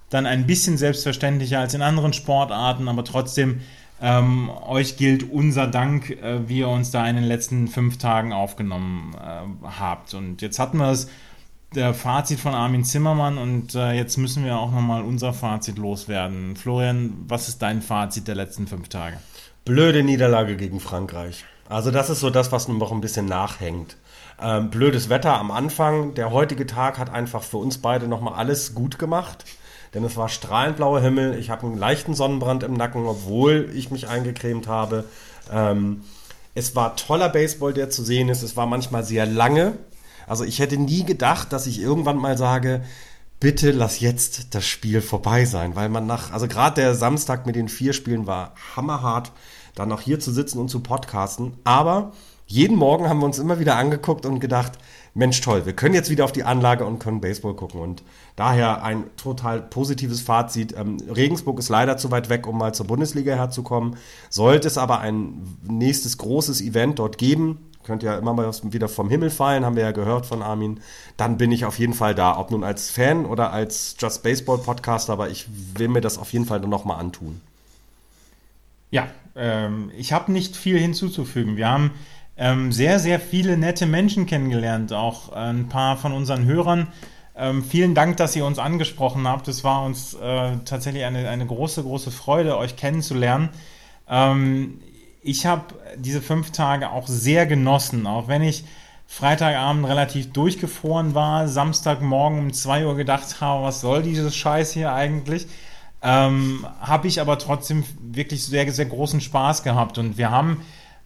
[0.10, 3.62] dann ein bisschen selbstverständlicher als in anderen Sportarten, aber trotzdem
[4.02, 8.32] ähm, euch gilt unser Dank, äh, wie ihr uns da in den letzten fünf Tagen
[8.32, 10.14] aufgenommen äh, habt.
[10.14, 11.10] Und jetzt hatten wir es,
[11.76, 16.56] der Fazit von Armin Zimmermann und äh, jetzt müssen wir auch nochmal unser Fazit loswerden.
[16.56, 19.18] Florian, was ist dein Fazit der letzten fünf Tage?
[19.66, 21.46] Blöde Niederlage gegen Frankreich.
[21.68, 23.98] Also das ist so das, was noch ein bisschen nachhängt.
[24.42, 26.16] Ähm, blödes Wetter am Anfang.
[26.16, 29.46] Der heutige Tag hat einfach für uns beide nochmal alles gut gemacht
[29.94, 31.38] denn es war strahlend blauer Himmel.
[31.40, 35.06] Ich habe einen leichten Sonnenbrand im Nacken, obwohl ich mich eingecremt habe.
[35.52, 36.04] Ähm,
[36.56, 38.44] es war toller Baseball, der zu sehen ist.
[38.44, 39.78] Es war manchmal sehr lange.
[40.28, 42.82] Also ich hätte nie gedacht, dass ich irgendwann mal sage,
[43.40, 47.56] bitte lass jetzt das Spiel vorbei sein, weil man nach, also gerade der Samstag mit
[47.56, 49.32] den vier Spielen war hammerhart,
[49.76, 51.54] dann noch hier zu sitzen und zu podcasten.
[51.64, 52.12] Aber
[52.46, 54.74] jeden Morgen haben wir uns immer wieder angeguckt und gedacht,
[55.14, 57.80] Mensch, toll, wir können jetzt wieder auf die Anlage und können Baseball gucken.
[57.80, 58.04] Und
[58.40, 60.74] daher ein total positives Fazit.
[60.78, 63.98] Ähm, Regensburg ist leider zu weit weg, um mal zur Bundesliga herzukommen.
[64.30, 69.10] Sollte es aber ein nächstes großes Event dort geben, könnte ja immer mal wieder vom
[69.10, 70.80] Himmel fallen, haben wir ja gehört von Armin,
[71.18, 72.38] dann bin ich auf jeden Fall da.
[72.38, 76.32] Ob nun als Fan oder als Just Baseball Podcaster, aber ich will mir das auf
[76.32, 77.42] jeden Fall noch mal antun.
[78.90, 81.58] Ja, ähm, ich habe nicht viel hinzuzufügen.
[81.58, 81.92] Wir haben
[82.38, 86.88] ähm, sehr, sehr viele nette Menschen kennengelernt, auch ein paar von unseren Hörern.
[87.40, 89.48] Ähm, vielen Dank, dass ihr uns angesprochen habt.
[89.48, 93.50] Es war uns äh, tatsächlich eine, eine große, große Freude, euch kennenzulernen.
[94.10, 94.82] Ähm,
[95.22, 95.64] ich habe
[95.96, 98.66] diese fünf Tage auch sehr genossen, auch wenn ich
[99.08, 104.94] Freitagabend relativ durchgefroren war, Samstagmorgen um 2 Uhr gedacht habe, was soll dieses Scheiß hier
[104.94, 105.48] eigentlich?
[106.02, 110.62] Ähm, habe ich aber trotzdem wirklich sehr, sehr großen Spaß gehabt und wir haben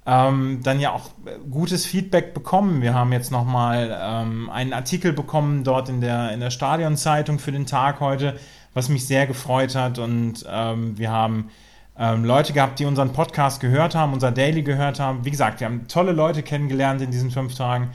[0.05, 1.11] ähm, dann ja auch
[1.49, 2.81] gutes Feedback bekommen.
[2.81, 7.51] Wir haben jetzt nochmal ähm, einen Artikel bekommen dort in der, in der Stadionzeitung für
[7.51, 8.37] den Tag heute,
[8.73, 11.49] was mich sehr gefreut hat und ähm, wir haben
[11.97, 15.25] ähm, Leute gehabt, die unseren Podcast gehört haben, unser Daily gehört haben.
[15.25, 17.91] Wie gesagt, wir haben tolle Leute kennengelernt in diesen fünf Tagen.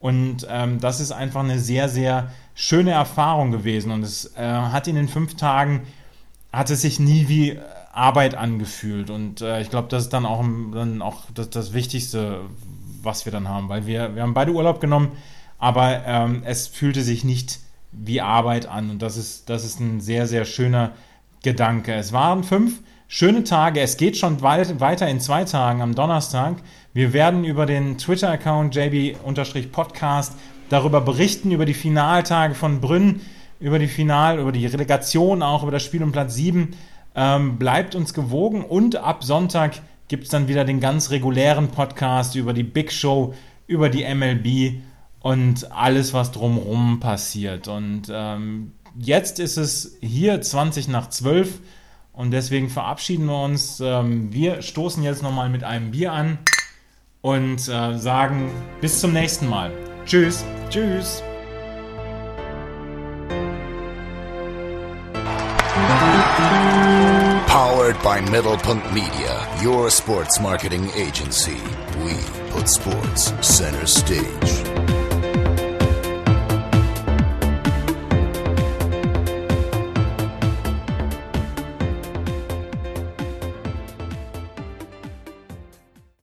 [0.00, 3.92] Und ähm, das ist einfach eine sehr, sehr schöne Erfahrung gewesen.
[3.92, 5.82] Und es äh, hat in den fünf Tagen,
[6.52, 7.58] hat es sich nie wie
[7.92, 9.10] Arbeit angefühlt.
[9.10, 12.40] Und äh, ich glaube, das ist dann auch, dann auch das, das, Wichtigste,
[13.02, 13.68] was wir dann haben.
[13.68, 15.12] Weil wir, wir haben beide Urlaub genommen,
[15.58, 17.60] aber ähm, es fühlte sich nicht
[17.92, 18.90] wie Arbeit an.
[18.90, 20.92] Und das ist, das ist ein sehr, sehr schöner
[21.42, 21.94] Gedanke.
[21.94, 23.80] Es waren fünf schöne Tage.
[23.80, 26.56] Es geht schon weit, weiter in zwei Tagen am Donnerstag.
[26.94, 30.34] Wir werden über den Twitter-Account JB-Podcast
[30.70, 33.20] darüber berichten, über die Finaltage von Brünn,
[33.60, 36.74] über die Final, über die Relegation, auch über das Spiel um Platz 7.
[37.14, 42.36] Ähm, bleibt uns gewogen und ab Sonntag gibt es dann wieder den ganz regulären Podcast
[42.36, 43.34] über die Big Show,
[43.66, 44.82] über die MLB
[45.20, 47.68] und alles, was drumherum passiert.
[47.68, 51.60] Und ähm, jetzt ist es hier 20 nach 12
[52.12, 53.80] und deswegen verabschieden wir uns.
[53.80, 56.38] Ähm, wir stoßen jetzt nochmal mit einem Bier an
[57.20, 58.50] und äh, sagen
[58.80, 59.72] bis zum nächsten Mal.
[60.04, 60.44] Tschüss.
[60.68, 61.22] Tschüss.
[67.82, 71.60] Powered by Middlepunkt Media, your sports marketing agency.
[72.04, 72.14] We
[72.52, 74.71] put sports center stage.